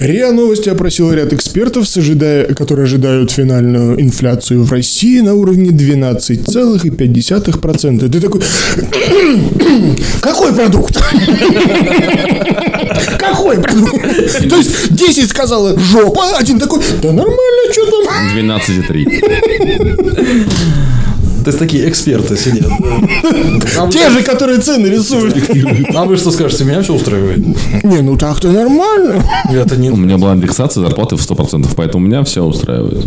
РИА 0.00 0.32
Новости 0.32 0.68
опросила 0.68 1.12
ряд 1.12 1.32
экспертов, 1.32 1.88
с 1.88 1.96
ожидая, 1.96 2.52
которые 2.54 2.84
ожидают 2.84 3.30
финальную 3.30 4.00
инфляцию 4.00 4.64
в 4.64 4.72
России 4.72 5.20
на 5.20 5.34
уровне 5.34 5.70
12,5%. 5.70 8.08
Ты 8.08 8.20
такой, 8.20 8.40
какой 10.20 10.52
продукт? 10.54 11.02
Какой 13.18 13.58
продукт? 13.60 14.02
То 14.48 14.56
есть 14.56 14.94
10 14.94 15.28
сказала 15.30 15.78
жопа, 15.78 16.36
один 16.38 16.58
такой, 16.58 16.80
да 17.00 17.12
нормально, 17.12 17.72
что 17.72 17.86
там? 18.04 18.36
12,3. 18.36 20.48
То 21.44 21.48
есть 21.48 21.58
такие 21.58 21.88
эксперты 21.88 22.36
сидят. 22.36 22.70
Те 23.90 24.10
же, 24.10 24.22
которые 24.22 24.60
цены 24.60 24.86
рисуют. 24.86 25.34
А 25.94 26.04
вы 26.04 26.16
что 26.16 26.30
скажете, 26.30 26.64
меня 26.64 26.82
все 26.82 26.94
устраивает? 26.94 27.44
Не, 27.82 28.00
ну 28.00 28.16
так-то 28.16 28.48
нормально. 28.48 29.24
Это 29.50 29.76
не... 29.76 29.90
У 29.90 29.96
меня 29.96 30.18
была 30.18 30.34
индексация 30.34 30.82
зарплаты 30.82 31.16
в 31.16 31.20
100%, 31.20 31.68
поэтому 31.74 32.06
меня 32.06 32.22
все 32.22 32.44
устраивает. 32.44 33.04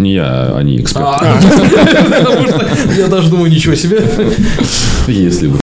Не 0.00 0.14
я, 0.14 0.24
а 0.24 0.58
они 0.58 0.78
эксперты. 0.80 1.08
А, 1.26 1.40
Потому 2.18 2.48
что 2.48 2.92
я 2.96 3.08
даже 3.08 3.28
думаю, 3.28 3.50
ничего 3.50 3.74
себе. 3.74 4.02
Если 5.06 5.48
бы. 5.48 5.60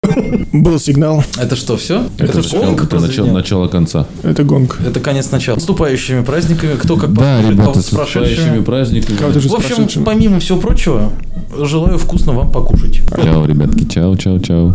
Был 0.52 0.78
сигнал. 0.78 1.24
Это 1.38 1.56
что, 1.56 1.76
все? 1.76 2.06
Это 2.18 2.36
начало, 2.38 2.64
гонг 2.66 2.84
это 2.84 3.00
начало, 3.00 3.26
начало 3.32 3.68
конца. 3.68 4.06
Это 4.22 4.44
гонг. 4.44 4.78
Это 4.84 5.00
конец 5.00 5.30
начала. 5.30 5.56
С 5.56 5.60
наступающими 5.60 6.22
праздниками. 6.22 6.74
Кто 6.76 6.96
как 6.96 7.12
Да, 7.12 7.40
ребята, 7.42 7.80
с 7.80 7.92
наступающими 7.92 8.62
праздниками. 8.62 9.16
В 9.16 9.54
общем, 9.54 10.04
помимо 10.04 10.40
всего 10.40 10.58
прочего, 10.58 11.10
желаю 11.58 11.98
вкусно 11.98 12.32
вам 12.32 12.50
покушать. 12.50 13.00
Чао, 13.22 13.44
ребятки, 13.46 13.84
чао, 13.84 14.16
чао, 14.16 14.38
чао. 14.38 14.70